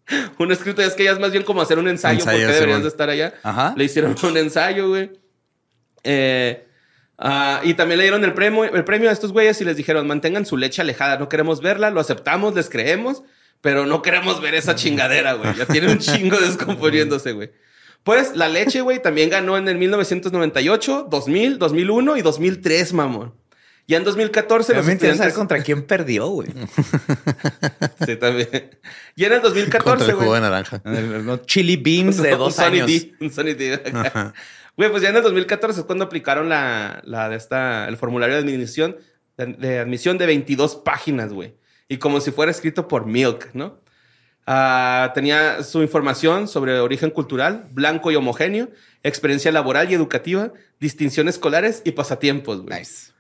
[0.38, 0.82] un escrito.
[0.82, 3.11] Es que ya es más bien como hacer un ensayo, Ensayo, porque deberías de estar
[3.11, 3.34] allá.
[3.42, 3.74] Ajá.
[3.76, 5.11] Le hicieron un ensayo, güey.
[6.04, 6.66] Eh,
[7.18, 10.06] ah, y también le dieron el premio, el premio a estos güeyes y les dijeron,
[10.06, 11.18] mantengan su leche alejada.
[11.18, 13.22] No queremos verla, lo aceptamos, les creemos,
[13.61, 15.54] pero no queremos ver esa chingadera, güey.
[15.54, 17.50] Ya tiene un chingo descomponiéndose, güey.
[18.04, 23.34] Pues la leche, güey, también ganó en el 1998, 2000, 2001 y 2003, mamón.
[23.89, 25.32] Ya en 2014 A los me estudiantes...
[25.32, 26.51] contra quién perdió, güey.
[28.07, 28.78] Sí, también.
[29.16, 30.41] Y en el Contra 2014, el jugo de güey.
[30.43, 30.82] naranja.
[31.47, 32.86] Chili beans de Un dos Sunny años.
[32.86, 33.82] D, un Sunny D.
[33.95, 34.34] Ajá.
[34.76, 38.36] Güey, pues ya en el 2014 es cuando aplicaron la, la de esta, el formulario
[38.36, 38.97] de admisión,
[39.36, 41.55] de, de admisión de 22 páginas, güey.
[41.89, 43.80] Y como si fuera escrito por Milk, ¿no?
[44.47, 48.70] Ah, tenía su información sobre origen cultural, blanco y homogéneo,
[49.03, 52.78] experiencia laboral y educativa, distinción escolares y pasatiempos, güey.
[52.78, 53.12] Nice.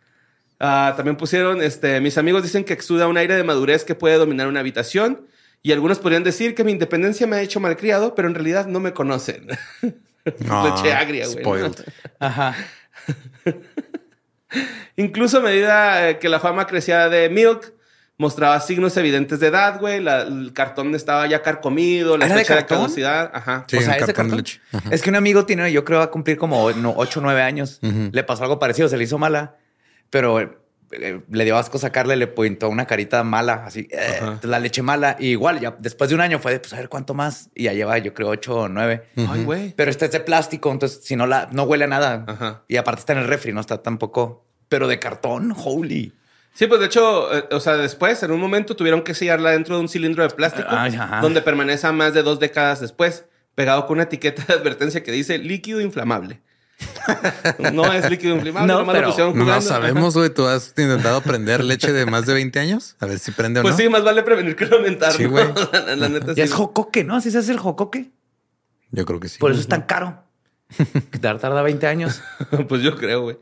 [0.60, 4.16] Ah, también pusieron, este, mis amigos dicen que exuda un aire de madurez que puede
[4.16, 5.26] dominar una habitación.
[5.62, 8.80] Y algunos podrían decir que mi independencia me ha hecho malcriado, pero en realidad no
[8.80, 9.48] me conocen.
[10.46, 11.36] Ah, Leche agria, güey.
[11.36, 11.40] ¿no?
[11.42, 11.74] spoiled.
[12.18, 12.54] Ajá.
[14.96, 17.72] Incluso a medida eh, que la fama crecía de Milk,
[18.16, 20.00] mostraba signos evidentes de edad, güey.
[20.00, 23.30] La- el cartón estaba ya carcomido, la ¿Era de fecha de, caducidad.
[23.32, 23.64] Ajá.
[23.68, 24.44] Sí, o sea, ese cartón.
[24.72, 24.90] Ajá.
[24.90, 27.78] Es que un amigo tiene, yo creo, va a cumplir como 8 o 9 años.
[27.80, 29.56] Le pasó algo parecido, se le hizo mala.
[30.10, 34.82] Pero eh, le dio asco sacarle, le pintó una carita mala, así, eh, la leche
[34.82, 35.16] mala.
[35.18, 37.50] Y igual, ya después de un año fue de, pues a ver cuánto más.
[37.54, 39.04] Y ya lleva, yo creo, ocho o nueve.
[39.16, 39.74] Ay, güey.
[39.76, 42.24] Pero este es de plástico, entonces si no la, no huele a nada.
[42.26, 42.62] Ajá.
[42.68, 44.46] Y aparte está en el refri, no está tampoco.
[44.68, 46.14] Pero de cartón, holy.
[46.52, 49.76] Sí, pues de hecho, eh, o sea, después, en un momento tuvieron que sellarla dentro
[49.76, 51.20] de un cilindro de plástico ajá.
[51.20, 55.38] donde permanece más de dos décadas después, pegado con una etiqueta de advertencia que dice
[55.38, 56.40] líquido inflamable.
[57.72, 60.30] No es líquido inflamable, No, lo pero pusieron No sabemos, güey.
[60.30, 62.96] ¿Tú has intentado prender leche de más de 20 años?
[63.00, 63.78] A ver si prende o Pues no.
[63.78, 65.12] sí, más vale prevenir que lamentar.
[65.12, 65.30] Sí, ¿no?
[65.30, 65.46] güey.
[65.96, 66.40] la neta Ya sí.
[66.42, 67.16] es jocoque, ¿no?
[67.16, 68.10] Así se hace el jocoque.
[68.90, 69.38] Yo creo que sí.
[69.38, 70.22] Por eso es tan caro.
[71.10, 72.20] Que tar- tarda 20 años.
[72.68, 73.38] pues yo creo, güey.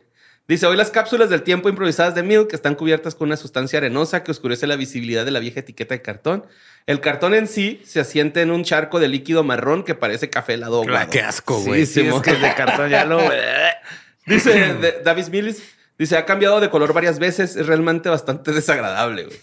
[0.49, 4.23] Dice, hoy las cápsulas del tiempo improvisadas de Milk están cubiertas con una sustancia arenosa
[4.23, 6.47] que oscurece la visibilidad de la vieja etiqueta de cartón.
[6.87, 10.55] El cartón en sí se asiente en un charco de líquido marrón que parece café
[10.55, 10.85] helado.
[10.95, 11.87] Ah, qué asco, Sí, güey.
[11.87, 13.21] sí, es que es de cartón ya lo...
[14.27, 15.63] Dice de- Davis Mills,
[15.99, 19.39] dice, ha cambiado de color varias veces, es realmente bastante desagradable, güey.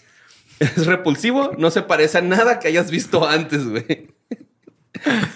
[0.60, 4.08] Es repulsivo, no se parece a nada que hayas visto antes, güey.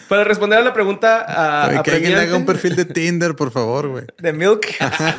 [0.08, 3.50] Para responder a la pregunta ah, a, que alguien haga un perfil de Tinder, por
[3.50, 4.04] favor, güey.
[4.18, 4.66] De Milk.
[4.80, 5.14] Ah,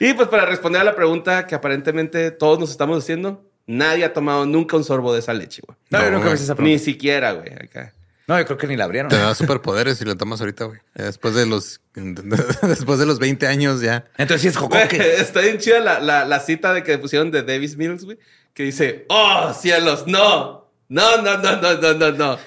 [0.00, 4.12] y pues para responder a la pregunta que aparentemente todos nos estamos haciendo, nadie ha
[4.12, 5.76] tomado nunca un sorbo de esa leche, güey.
[5.90, 7.92] No, no, nunca esa Ni siquiera, güey, acá.
[8.26, 9.08] No, yo creo que ni la abrieron.
[9.08, 10.80] Te da superpoderes si la tomas ahorita, güey.
[10.94, 11.80] Después de los
[12.62, 14.06] después de los 20 años ya.
[14.16, 15.14] Entonces sí es jocoque.
[15.20, 18.18] Está bien chida la, la, la, cita de que pusieron de Davis Mills, güey,
[18.52, 20.66] que dice, "Oh, cielos, no.
[20.88, 22.38] No, no, no, no, no, no, no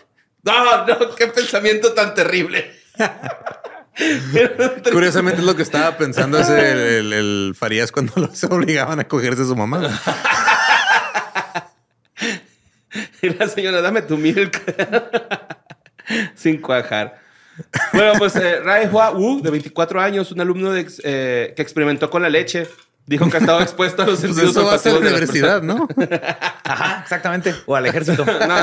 [0.43, 2.71] no, no, qué pensamiento tan terrible.
[4.91, 9.07] Curiosamente es lo que estaba pensando ese el, el- el Farías cuando los obligaban a
[9.07, 9.87] cogerse a su mamá.
[13.21, 14.61] Y la señora, dame tu milk.
[16.35, 17.19] Sin cuajar.
[17.93, 22.09] Bueno, pues eh, Rai Hua Wu, de 24 años, un alumno de eh, que experimentó
[22.09, 22.67] con la leche,
[23.09, 25.07] dijo que ha estado expuesto a los Pues sentidos eso va a ser la de
[25.07, 25.87] universidad, ¿no?
[26.63, 27.53] Ajá, exactamente.
[27.65, 28.23] O al ejército.
[28.47, 28.55] No.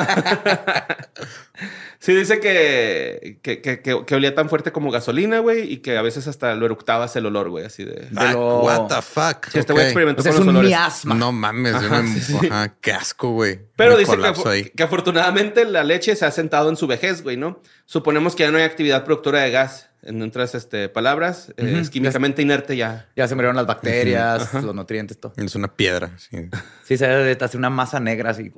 [1.99, 5.97] Sí, dice que, que, que, que- que olía tan fuerte como gasolina, güey, y que
[5.97, 8.07] a veces hasta lo eructabas el olor, güey, así de...
[8.15, 9.47] Ah, lo- What the fuck.
[9.51, 9.89] Sí, este güey Ok.
[9.89, 10.69] experimentó O sea, es con los un olores.
[10.71, 11.15] miasma.
[11.15, 12.47] No mames, yo Ajá, me- sí, sí.
[12.49, 13.61] ajá, qué asco, güey.
[13.77, 17.37] Pero Me dice que, que afortunadamente la leche se ha sentado en su vejez, güey,
[17.39, 17.61] ¿no?
[17.87, 19.89] Suponemos que ya no hay actividad productora de gas.
[20.07, 23.09] En otras este, palabras, es químicamente inerte ya.
[23.17, 25.33] Ya se murieron las bacterias, los nutrientes, todo.
[25.37, 26.17] Es una piedra.
[26.19, 26.49] Sí.
[26.85, 28.53] Sí, se hace una masa negra así.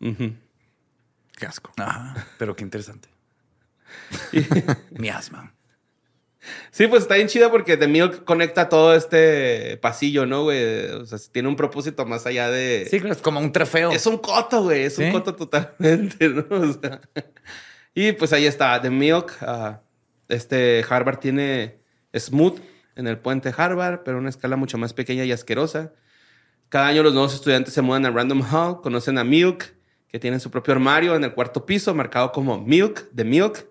[0.00, 0.34] Ujú.
[1.36, 1.72] Qué asco.
[1.78, 3.08] Ajá, pero qué interesante.
[4.90, 5.54] Miasma.
[6.70, 10.90] Sí, pues está bien chida porque The Milk conecta todo este pasillo, ¿no, güey?
[10.90, 12.86] O sea, tiene un propósito más allá de...
[12.90, 13.90] Sí, es como un trofeo.
[13.90, 14.82] Es un coto, güey.
[14.82, 16.44] Es un coto totalmente, ¿no?
[16.50, 17.00] O sea,
[17.94, 19.32] y pues ahí está, The Milk.
[19.40, 19.80] ah,
[20.28, 21.78] este Harvard tiene
[22.14, 22.58] Smooth
[22.96, 25.92] en el puente Harvard, pero una escala mucho más pequeña y asquerosa.
[26.68, 29.74] Cada año los nuevos estudiantes se mudan a Random Hall, conocen a Milk,
[30.08, 33.66] que tiene su propio armario en el cuarto piso, marcado como Milk, The Milk,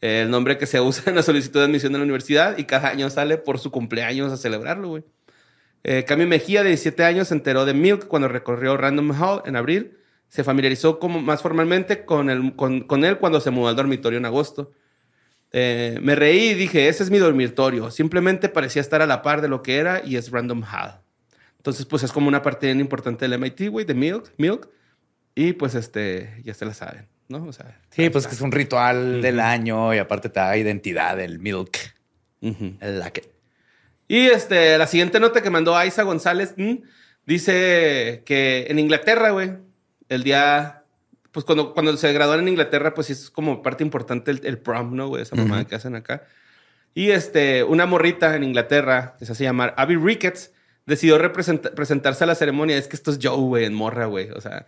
[0.00, 2.64] eh, el nombre que se usa en la solicitud de admisión de la universidad, y
[2.64, 5.04] cada año sale por su cumpleaños a celebrarlo, güey.
[5.84, 9.54] Eh, Cami Mejía, de 17 años, se enteró de Milk cuando recorrió Random Hall en
[9.56, 9.98] abril.
[10.28, 14.24] Se familiarizó como más formalmente con, el, con él cuando se mudó al dormitorio en
[14.24, 14.72] agosto.
[15.56, 17.92] Eh, me reí y dije, ese es mi dormitorio.
[17.92, 20.98] Simplemente parecía estar a la par de lo que era y es Random Hall.
[21.58, 24.68] Entonces, pues es como una parte bien importante del MIT, güey, de Milk, Milk.
[25.36, 27.44] Y pues este, ya se la saben, ¿no?
[27.44, 31.20] O sea, Sí, pues que es un ritual del año y aparte te da identidad
[31.20, 31.78] el milk.
[32.40, 33.32] El la que.
[34.08, 36.74] Y este, la siguiente nota que mandó Aiza González mm,
[37.26, 39.52] dice que en Inglaterra, güey,
[40.08, 40.83] el día,
[41.34, 44.94] pues cuando, cuando se graduaron en Inglaterra, pues es como parte importante el, el prom,
[44.94, 45.22] ¿no, güey?
[45.22, 46.22] Esa mamada que hacen acá.
[46.94, 50.52] Y este, una morrita en Inglaterra que se hace llamar Abby Ricketts
[50.86, 52.78] decidió presentarse a la ceremonia.
[52.78, 54.30] Es que esto es Joe, güey, en morra, güey.
[54.30, 54.66] O sea,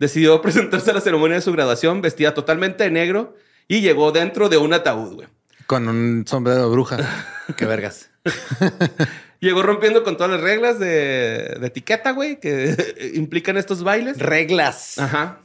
[0.00, 3.36] decidió presentarse a la ceremonia de su graduación vestida totalmente de negro
[3.68, 5.28] y llegó dentro de un ataúd, güey.
[5.68, 6.98] Con un sombrero de bruja.
[7.56, 8.10] Qué vergas.
[9.38, 12.76] Llegó rompiendo con todas las reglas de, de etiqueta, güey, que
[13.14, 14.18] implican estos bailes.
[14.18, 14.98] Reglas.
[14.98, 15.38] Ajá.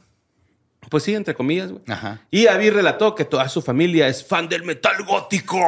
[0.90, 1.82] Pues sí, entre comillas, güey.
[1.88, 2.20] Ajá.
[2.30, 5.58] Y Abby relató que toda su familia es fan del metal gótico.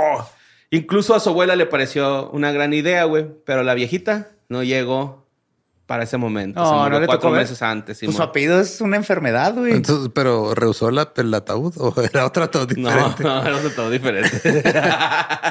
[0.71, 3.27] Incluso a su abuela le pareció una gran idea, güey.
[3.45, 5.27] Pero la viejita no llegó
[5.87, 6.63] para ese momento.
[6.65, 7.43] Se No, murió no le cuatro tocó ver.
[7.43, 7.99] meses antes.
[8.05, 9.73] Pues su apellido es una enfermedad, güey.
[9.73, 13.23] Entonces, pero rehusó la, el ataúd o era otro ataúd No, diferente.
[13.25, 14.63] no, era de todo diferente.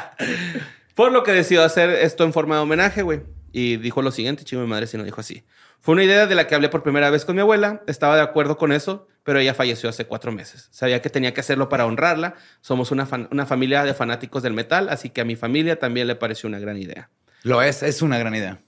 [0.96, 3.22] Por lo que decidió hacer esto en forma de homenaje, güey.
[3.52, 5.44] Y dijo lo siguiente, chingo mi madre si no dijo así.
[5.80, 7.82] Fue una idea de la que hablé por primera vez con mi abuela.
[7.88, 10.70] Estaba de acuerdo con eso, pero ella falleció hace cuatro meses.
[10.72, 12.36] Sabía que tenía que hacerlo para honrarla.
[12.62, 16.16] Somos una, una familia de fanáticos del metal, así que a mi familia también le
[16.16, 17.10] pareció una gran idea.
[17.44, 18.62] Lo es, es una gran idea.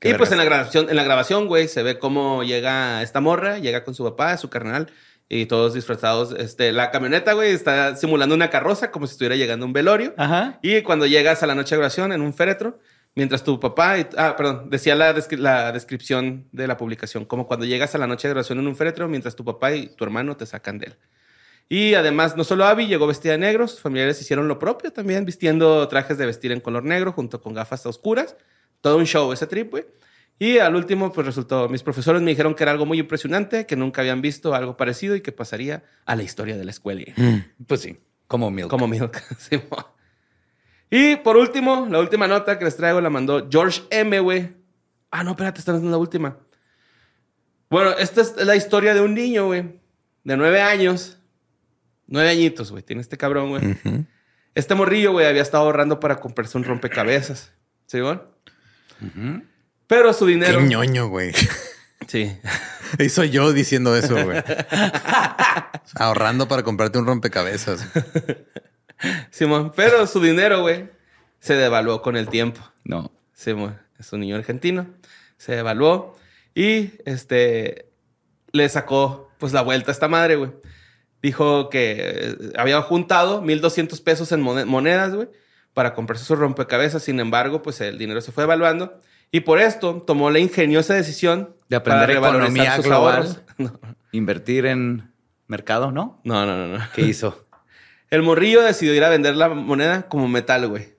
[0.00, 3.22] Qué Y pues en la grabación, en la grabación, güey, se ve cómo llega esta
[3.22, 4.92] morra, llega con su papá, su carnal,
[5.30, 6.34] y todos disfrazados.
[6.38, 10.12] Este, la camioneta, güey, está simulando una carroza, como si estuviera llegando a un velorio.
[10.18, 10.58] Ajá.
[10.60, 12.78] Y cuando llegas a la noche de grabación en un féretro,
[13.14, 17.46] mientras tu papá, y- ah, perdón, decía la, descri- la descripción de la publicación, como
[17.46, 20.04] cuando llegas a la noche de grabación en un féretro, mientras tu papá y tu
[20.04, 20.96] hermano te sacan de él.
[21.68, 25.24] Y además, no solo Abby llegó vestida de negro, sus familiares hicieron lo propio también,
[25.24, 28.36] vistiendo trajes de vestir en color negro junto con gafas oscuras.
[28.82, 29.86] Todo un show ese trip, güey.
[30.38, 33.76] Y al último, pues resultó, mis profesores me dijeron que era algo muy impresionante, que
[33.76, 37.02] nunca habían visto algo parecido y que pasaría a la historia de la escuela.
[37.66, 37.96] Pues sí,
[38.26, 38.68] como Milk.
[38.68, 39.22] Como Milk.
[39.38, 39.58] Sí.
[40.94, 44.52] Y por último, la última nota que les traigo la mandó George M, güey.
[45.10, 46.36] Ah, no, espérate, esta no es la última.
[47.68, 49.80] Bueno, esta es la historia de un niño, güey,
[50.22, 51.18] de nueve años.
[52.06, 53.76] Nueve añitos, güey, tiene este cabrón, güey.
[54.54, 57.52] Este morrillo, güey, había estado ahorrando para comprarse un rompecabezas.
[57.86, 58.20] ¿Sí, güey?
[59.88, 60.60] Pero su dinero...
[60.60, 61.32] Qué ñoño, güey.
[62.06, 62.38] Sí.
[62.96, 64.40] Y soy yo diciendo eso, güey.
[65.96, 67.84] Ahorrando para comprarte un rompecabezas.
[69.30, 70.88] Simón, pero su dinero, güey,
[71.40, 72.60] se devaluó con el tiempo.
[72.84, 73.10] No.
[73.32, 74.86] Simón, es un niño argentino.
[75.36, 76.16] Se devaluó
[76.54, 77.90] y este
[78.52, 80.52] le sacó pues la vuelta a esta madre, güey.
[81.22, 85.28] Dijo que eh, había juntado 1200 pesos en mone- monedas, güey,
[85.72, 87.02] para comprarse su rompecabezas.
[87.02, 89.00] Sin embargo, pues el dinero se fue evaluando
[89.32, 93.42] y por esto tomó la ingeniosa decisión De aprender para economía sus global.
[93.58, 93.78] No,
[94.12, 95.12] Invertir en
[95.46, 96.20] mercado, ¿no?
[96.24, 96.78] no, no, no.
[96.78, 96.84] no.
[96.94, 97.43] ¿Qué hizo?
[98.10, 100.94] El morrillo decidió ir a vender la moneda como metal, güey.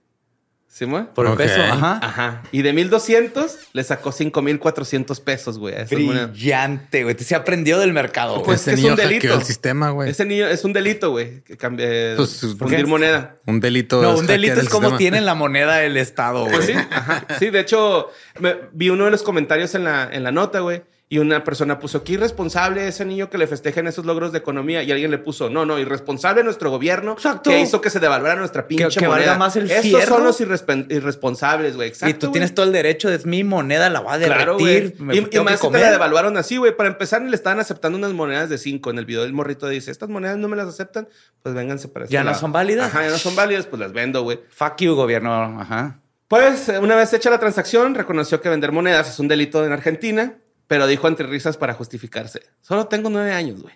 [0.68, 1.06] ¿Sí, güey?
[1.14, 1.62] Por el peso.
[1.62, 2.00] Ajá.
[2.04, 2.44] Ajá.
[2.52, 5.74] Y de 1200 le sacó 5400 pesos, güey.
[5.74, 5.86] a.
[5.86, 7.16] Brillante, güey.
[7.18, 8.34] Se aprendió del mercado.
[8.34, 8.46] güey.
[8.46, 9.28] Pues Ese que es niño un delito.
[9.28, 10.10] hackeó el sistema, güey.
[10.10, 11.42] Ese niño es un delito, güey.
[11.44, 13.38] Que cambie, Pues, ¿por fundir moneda.
[13.46, 14.02] Un delito.
[14.02, 16.54] no, un delito es como tienen la moneda del Estado, güey.
[16.54, 17.26] Pues sí, ajá.
[17.40, 20.84] Sí, de hecho, me- vi uno de los comentarios en la, en la nota, güey.
[21.08, 24.82] Y una persona puso, qué irresponsable ese niño que le festejen esos logros de economía.
[24.82, 27.52] Y alguien le puso, no, no, irresponsable nuestro gobierno Exacto.
[27.52, 29.38] que hizo que se devaluara nuestra pinche que valga moneda.
[29.38, 30.16] más el fierro.
[30.16, 30.42] son los
[30.90, 31.90] irresponsables, güey.
[31.90, 34.96] Exacto, y tú tienes todo el derecho, es mi moneda, la voy a derretir.
[35.00, 35.82] me Y, que más te comer.
[35.82, 36.76] la devaluaron así, güey.
[36.76, 38.90] Para empezar, ni le estaban aceptando unas monedas de 5.
[38.90, 41.08] En el video del morrito dice, estas monedas no me las aceptan,
[41.44, 42.40] pues vénganse para este Ya no lado".
[42.42, 42.88] son válidas.
[42.88, 44.40] Ajá, ya no son válidas, pues las vendo, güey.
[44.50, 45.62] Fuck you, gobierno.
[45.62, 46.00] Ajá.
[46.28, 49.72] Pues, eh, una vez hecha la transacción, reconoció que vender monedas es un delito en
[49.72, 50.38] Argentina,
[50.68, 52.42] pero dijo entre risas para justificarse.
[52.62, 53.74] Solo tengo nueve años, güey.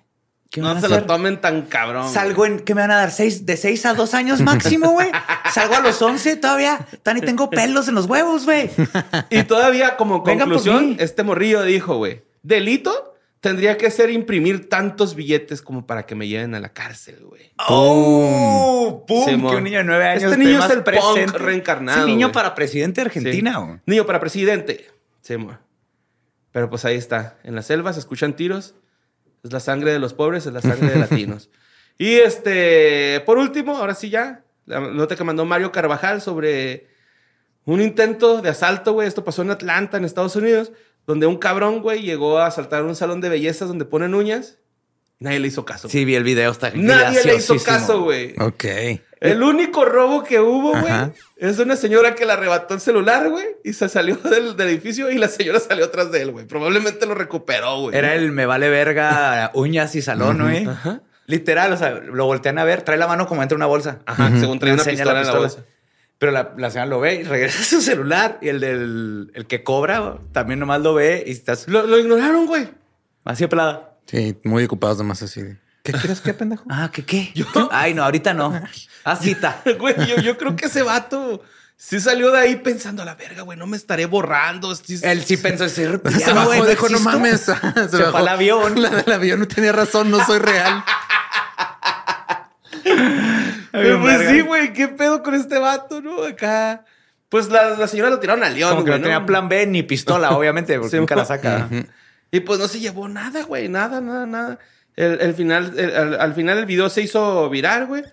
[0.50, 2.10] ¿Qué No se lo tomen tan cabrón.
[2.12, 3.12] Salgo en, ¿qué me van a dar?
[3.12, 5.10] ¿Seis, ¿De seis a dos años máximo, güey?
[5.54, 6.88] Salgo a los once todavía.
[7.04, 8.70] Todavía ni tengo pelos en los huevos, güey.
[9.30, 15.62] Y todavía como conclusión, este morrillo dijo, güey, delito tendría que ser imprimir tantos billetes
[15.62, 17.52] como para que me lleven a la cárcel, güey.
[17.68, 19.06] ¡Oh!
[19.08, 19.26] ¡Pum!
[19.26, 19.52] Simón.
[19.52, 22.56] que un niño de nueve años Este niño es el punk reencarnado, Sí, niño para
[22.56, 23.66] presidente de Argentina, Sí.
[23.66, 23.80] güey.
[23.86, 24.90] Niño para presidente.
[25.22, 25.58] Sí, mo.
[26.52, 27.38] Pero pues ahí está.
[27.43, 28.76] En la selva se escuchan tiros.
[29.43, 31.50] Es la sangre de los pobres, es la sangre de latinos.
[32.02, 36.88] Y este, por último, ahora sí ya, la nota que mandó Mario Carvajal sobre
[37.66, 39.06] un intento de asalto, güey.
[39.06, 40.72] Esto pasó en Atlanta, en Estados Unidos,
[41.06, 44.60] donde un cabrón, güey, llegó a asaltar un salón de bellezas donde ponen uñas.
[45.20, 45.90] Nadie le hizo caso.
[45.90, 48.36] Sí, vi el video, está Nadie le hizo caso, güey.
[48.40, 48.66] Ok.
[49.20, 50.94] El único robo que hubo, güey,
[51.36, 54.70] es de una señora que le arrebató el celular, güey, y se salió del, del
[54.70, 56.48] edificio y la señora salió atrás de él, güey.
[56.48, 57.98] Probablemente lo recuperó, güey.
[57.98, 60.66] Era el me vale verga, uñas y salón, güey.
[60.66, 61.02] Ajá.
[61.26, 64.00] Literal, o sea, lo voltean a ver, trae la mano como entre una bolsa.
[64.06, 65.66] Ajá, según traía una Enseña pistola, en la bolsa.
[66.18, 69.46] Pero la, la señora lo ve y regresa a su celular y el del el
[69.48, 72.70] que cobra también nomás lo ve y estás Lo, lo ignoraron, güey.
[73.26, 73.89] así de pelada.
[74.10, 75.41] Sí, muy ocupados nomás así.
[75.41, 76.64] de, ¿Qué quieres que pendejo?
[76.70, 77.32] Ah, ¿qué qué?
[77.72, 78.60] Ay, no, ahorita no.
[79.03, 79.62] Ah, cita.
[79.80, 81.41] Güey, yo, yo creo que ese vato
[81.78, 84.76] sí salió de ahí pensando a la verga, güey, no me estaré borrando.
[84.76, 87.10] Sí- Él sí pensó, sí, Se ya, bajó, güey, dijo, no existo".
[87.12, 87.41] mames.
[87.91, 88.18] Se, bajó.
[88.18, 88.82] al avión.
[88.82, 90.84] La del avión no tenía razón, no soy real.
[93.72, 96.24] Pero pues sí, güey, ¿qué pedo con este vato, no?
[96.24, 96.86] Acá.
[97.30, 99.68] Pues la, la señora lo tiraron al león, Como que güey, no tenía plan B
[99.68, 101.70] ni pistola, obviamente, porque Sí, nunca la saca.
[102.32, 104.60] Y pues no se llevó nada, güey, nada, nada, nada.
[104.96, 108.04] El, el final, el- al, al final el video se hizo viral, güey.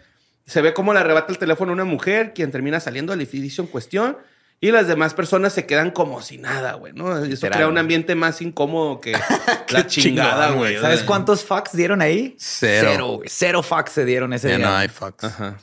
[0.47, 3.63] Se ve cómo le arrebata el teléfono a una mujer, quien termina saliendo al edificio
[3.65, 4.17] en cuestión.
[4.59, 7.15] Y las demás personas se quedan como si nada, güey, ¿no?
[7.19, 7.81] Eso Literal, crea un güey.
[7.81, 9.13] ambiente más incómodo que
[9.69, 10.79] la chingada, güey.
[10.79, 12.37] ¿Sabes cuántos fucks dieron ahí?
[12.39, 12.89] Cero.
[12.93, 13.29] Cero, güey.
[13.31, 14.67] Cero fucks se dieron ese Ya día.
[14.67, 15.25] no hay fucks.
[15.25, 15.59] Ajá.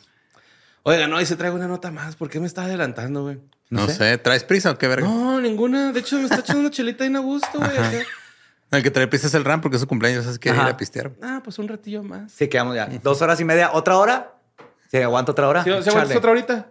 [0.83, 2.15] Oiga, no, y se traigo una nota más.
[2.17, 3.39] ¿Por qué me está adelantando, güey?
[3.69, 4.17] No, sé.
[4.19, 5.07] ¿traes prisa o qué verga?
[5.07, 5.91] No, ninguna.
[5.91, 7.71] De hecho, me está echando una chelita bien a gusto, güey.
[8.73, 10.75] El que trae prisa es el RAM porque es su cumpleaños, sabes que ir a
[10.75, 11.11] pistear.
[11.21, 12.31] Ah, pues un ratillo más.
[12.31, 12.87] Sí, quedamos ya.
[13.03, 13.71] Dos horas y media.
[13.73, 14.33] ¿Otra hora?
[14.89, 15.63] ¿Se aguanta otra hora?
[15.63, 16.17] ¿Sí, ¿Se aguantas Chale.
[16.17, 16.69] otra ahorita?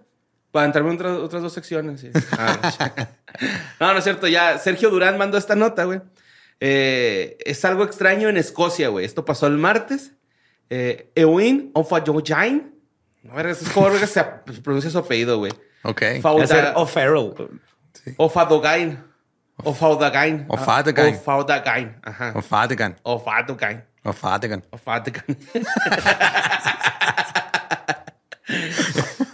[0.50, 2.00] Para entrarme en otras, otras dos secciones.
[2.00, 2.10] sí.
[2.32, 2.74] Ah,
[3.80, 4.26] no, no, es cierto.
[4.26, 6.00] Ya Sergio Durán mandó esta nota, güey.
[6.60, 9.04] Eh, es algo extraño en Escocia, güey.
[9.04, 10.12] Esto pasó el martes.
[10.70, 12.74] Eh, Eowyn Ofajojain.
[13.30, 14.24] A ver, es como se
[14.62, 15.52] pronuncia su apellido, güey.
[15.84, 16.02] Ok.
[16.24, 16.82] Va a
[19.58, 19.94] ser O'Farrell.
[19.94, 20.46] Ofadogain.
[20.48, 21.14] Ofadogain.
[21.14, 21.14] Ofadogain.
[21.16, 21.96] Ofadogain.
[22.02, 22.32] Ajá.
[22.34, 22.38] O.
[23.14, 23.82] Ofadogain.
[24.04, 24.64] O Vatican.
[24.70, 25.36] Ofadogain.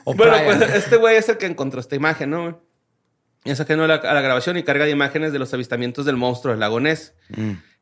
[0.04, 0.58] O Bueno, Brian.
[0.58, 2.60] pues este güey es el que encontró esta imagen, ¿no?
[3.44, 6.16] Es ajeno a la, a la grabación y carga de imágenes de los avistamientos del
[6.16, 7.14] monstruo del lago Ness.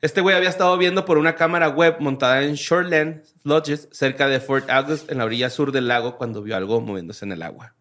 [0.01, 4.39] Este güey había estado viendo por una cámara web montada en Shoreland Lodges, cerca de
[4.41, 7.75] Fort August, en la orilla sur del lago, cuando vio algo moviéndose en el agua.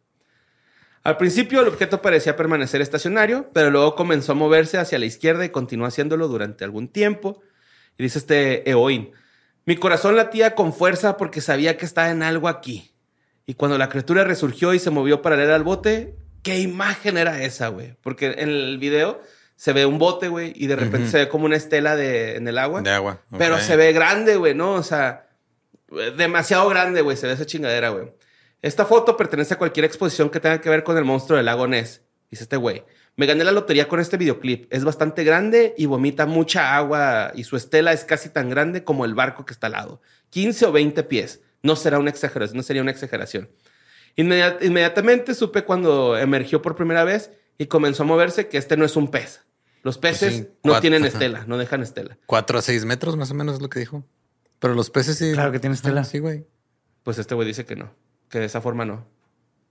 [1.05, 5.45] Al principio el objeto parecía permanecer estacionario, pero luego comenzó a moverse hacia la izquierda
[5.45, 7.43] y continuó haciéndolo durante algún tiempo.
[7.95, 9.11] Y dice este Eoin,
[9.67, 12.91] mi corazón latía con fuerza porque sabía que estaba en algo aquí.
[13.45, 17.67] Y cuando la criatura resurgió y se movió paralelo al bote, ¿qué imagen era esa,
[17.67, 17.95] güey?
[18.01, 19.21] Porque en el video
[19.55, 22.47] se ve un bote, güey, y de repente se ve como una estela de, en
[22.47, 22.81] el agua.
[22.81, 23.21] De agua.
[23.37, 24.73] Pero se ve grande, güey, ¿no?
[24.73, 25.27] O sea,
[26.17, 28.11] demasiado grande, güey, se ve esa chingadera, güey.
[28.65, 31.67] Esta foto pertenece a cualquier exposición que tenga que ver con el monstruo del lago
[31.67, 32.01] Ness.
[32.31, 32.83] Dice este güey.
[33.15, 34.65] Me gané la lotería con este videoclip.
[34.73, 39.05] Es bastante grande y vomita mucha agua y su estela es casi tan grande como
[39.05, 40.01] el barco que está al lado.
[40.31, 41.41] 15 o 20 pies.
[41.61, 43.49] No será una exageración, no sería una exageración.
[44.17, 48.85] Inmediat- inmediatamente supe cuando emergió por primera vez y comenzó a moverse que este no
[48.85, 49.41] es un pez.
[49.83, 51.09] Los peces Pues sí, no cuatro- tienen ajá.
[51.13, 52.17] estela, no dejan estela.
[52.25, 54.03] Cuatro a seis metros más o menos es lo que dijo.
[54.57, 55.33] Pero los peces sí.
[55.33, 56.01] Claro que tiene estela.
[56.01, 56.47] Ah, Sí, güey.
[57.03, 57.93] Pues este güey dice que no,
[58.35, 59.07] que de esa forma no.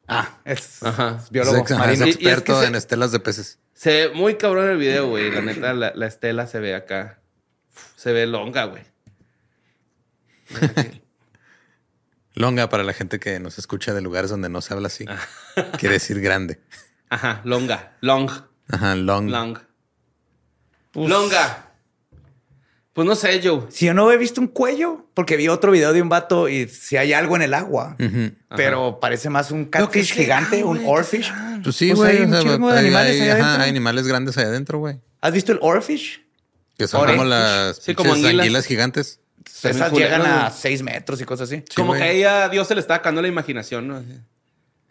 [0.08, 1.18] Ah, es, Ajá.
[1.22, 2.06] es biólogo Es, marino.
[2.06, 3.58] Y- y es que experto se- en estelas de peces.
[3.74, 5.30] Se ve muy cabrón el video, güey.
[5.30, 7.20] La neta, la, la estela se ve acá.
[7.96, 8.82] Se ve longa, güey.
[12.34, 15.04] Longa para la gente que nos escucha de lugares donde no se habla así.
[15.78, 16.60] Quiere decir grande.
[17.10, 17.92] Ajá, longa.
[18.00, 18.30] Long.
[18.70, 19.28] Ajá, long.
[19.30, 19.58] Long.
[20.94, 21.68] longa.
[22.94, 23.62] Pues no sé, Joe.
[23.70, 26.68] Si yo no he visto un cuello, porque vi otro video de un vato y
[26.68, 27.96] si hay algo en el agua,
[28.56, 31.32] pero parece más un catfish gigante, un güey, oarfish.
[31.62, 32.16] Pues sí, Pues güey.
[32.18, 35.00] hay un o sea, chingo de hay- animales hay- ajá, animales grandes ahí adentro, güey.
[35.20, 36.22] ¿Has visto el oarfish?
[36.78, 38.40] Que son como las Sí, como anguilas.
[38.40, 39.20] anguilas gigantes.
[39.62, 40.50] Esas llegan a.
[40.50, 41.64] 6 metros y cosas así.
[41.68, 42.00] Sí, Como güey.
[42.00, 44.02] que ahí a Dios se le está sacando la imaginación, ¿no?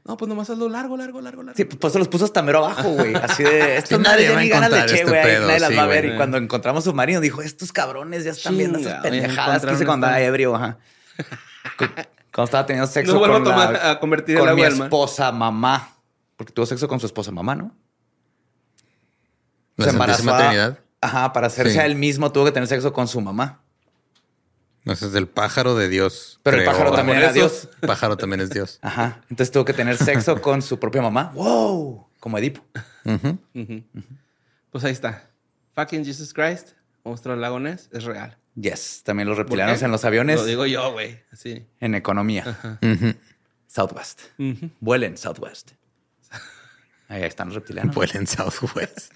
[0.06, 1.56] No, pues nomás hazlo largo, largo, largo, largo.
[1.58, 3.16] Sí, pues se los puso hasta mero abajo, güey.
[3.16, 5.48] Así de estos Sí, nadie nadie va a ni ganas le encontrar eché, este güey.
[5.48, 6.06] nadie las sí, va a ver.
[6.06, 10.08] Y cuando encontramos submarino, dijo: Estos cabrones ya están viendo esas pendejadas que hice cuando
[10.08, 10.78] andaba esta- ebrio, ajá.
[11.78, 11.86] Cu-
[12.34, 14.70] Cuando estaba teniendo sexo No vuelvo con, a tomar- la- a convertir el con agua
[14.70, 15.90] mi esposa mamá.
[16.36, 17.74] Porque tuvo sexo con su esposa mamá, ¿no?
[19.78, 20.32] La Se embarazó.
[21.02, 21.80] Ajá, para hacerse Sí.
[21.80, 23.62] a él mismo tuvo que tener sexo con su mamá.
[24.86, 26.40] No, ese es del pájaro de Dios.
[26.44, 27.32] Pero el pájaro también era.
[27.32, 27.70] Dios.
[27.82, 28.80] El pájaro también es Dios.
[28.82, 29.22] Ajá.
[29.30, 31.32] Entonces tuvo que tener sexo con su propia mamá.
[31.36, 32.08] ¡Wow!
[32.20, 32.62] Como Edipo.
[34.72, 35.30] Pues ahí está.
[35.74, 36.70] Fucking Jesus Christ,
[37.04, 38.38] monstruo del lago Ness, es real.
[38.56, 39.02] Yes.
[39.04, 40.40] También los ¿Por reptilianos en los aviones.
[40.40, 41.20] Lo digo yo, güey.
[41.32, 41.66] Así.
[41.80, 42.58] En economía.
[43.68, 44.22] Southwest.
[44.80, 45.72] Vuelen Southwest.
[47.14, 47.94] Ahí están los reptilianos.
[47.96, 49.12] Vuelen Southwest.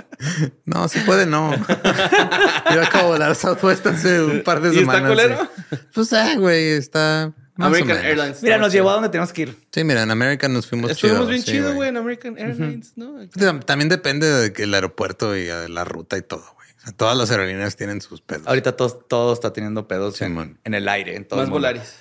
[0.64, 1.52] no, si puede, no.
[2.74, 5.10] Yo acabo de volar Southwest hace un par de ¿Y está semanas.
[5.10, 5.48] culero?
[5.70, 5.76] sí.
[5.92, 7.32] Pues, ah, güey, está.
[7.56, 7.98] más American.
[7.98, 8.42] Airlines.
[8.42, 9.58] Mira, está nos llevó a donde tenemos que ir.
[9.72, 12.92] Sí, mira, en American nos fuimos Estuvimos chido, bien sí, chido, güey, en American Airlines,
[12.96, 13.20] ¿no?
[13.24, 16.68] Tam- También depende de que el aeropuerto y eh, la ruta y todo, güey.
[16.78, 18.46] O sea, todas las aerolíneas tienen sus pedos.
[18.46, 21.16] Ahorita todo, todo está teniendo pedos en, en el aire.
[21.16, 21.68] En todo Más el mundo.
[21.68, 21.94] Volaris.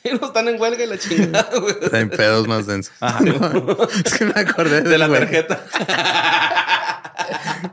[0.04, 1.74] y no están en huelga y la chingada, güey.
[1.92, 2.92] Hay pedos más densos.
[4.04, 5.20] es que me acordé De la güey.
[5.20, 5.64] tarjeta.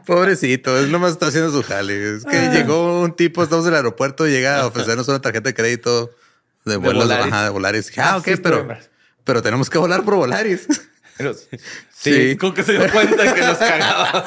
[0.05, 2.17] Pobrecito, él nomás está haciendo su jale.
[2.17, 2.51] Es que Ah.
[2.53, 6.11] llegó un tipo, estamos en el aeropuerto, llega a ofrecernos una tarjeta de crédito
[6.65, 7.33] de vuelos de, Volaris.
[7.33, 7.91] ajá, de Volaris.
[7.97, 8.77] Ah, Ah, ok, sí, pero, en-
[9.23, 10.67] pero tenemos que volar por Volaris.
[11.17, 11.33] Pero-
[11.93, 12.37] sí.
[12.37, 14.23] Con que se dio cuenta que nos cagaba.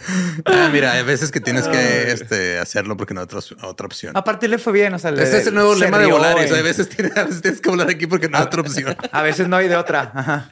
[0.46, 4.16] Ah, mira, hay veces que tienes que este, hacerlo porque no hay otra, otra opción.
[4.16, 4.94] Aparte le fue bien.
[4.94, 6.50] O sea, le- Ese es el nuevo lema de rió Volaris.
[6.50, 8.96] y- Hay veces, tienes, a veces tienes que volar aquí porque no hay otra opción.
[9.12, 10.10] A veces no hay de otra.
[10.14, 10.50] Ajá.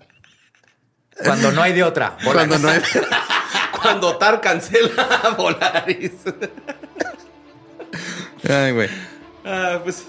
[1.25, 2.17] Cuando no hay de otra.
[2.25, 2.81] Cuando no hay...
[3.81, 6.13] Cuando Tar cancela Volaris.
[8.49, 8.89] Ay, güey.
[9.45, 10.05] Ah, pues,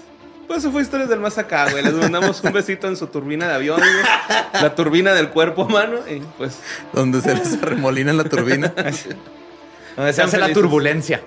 [0.46, 1.82] pues eso fue Historias del Más Acá, güey.
[1.82, 4.62] Les mandamos un besito en su turbina de avión, güey.
[4.62, 5.98] La turbina del cuerpo humano.
[6.08, 6.58] Y pues,
[6.92, 8.68] Donde se les arremolina la turbina.
[9.96, 11.22] Donde se hace la turbulencia.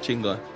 [0.00, 0.55] chingón.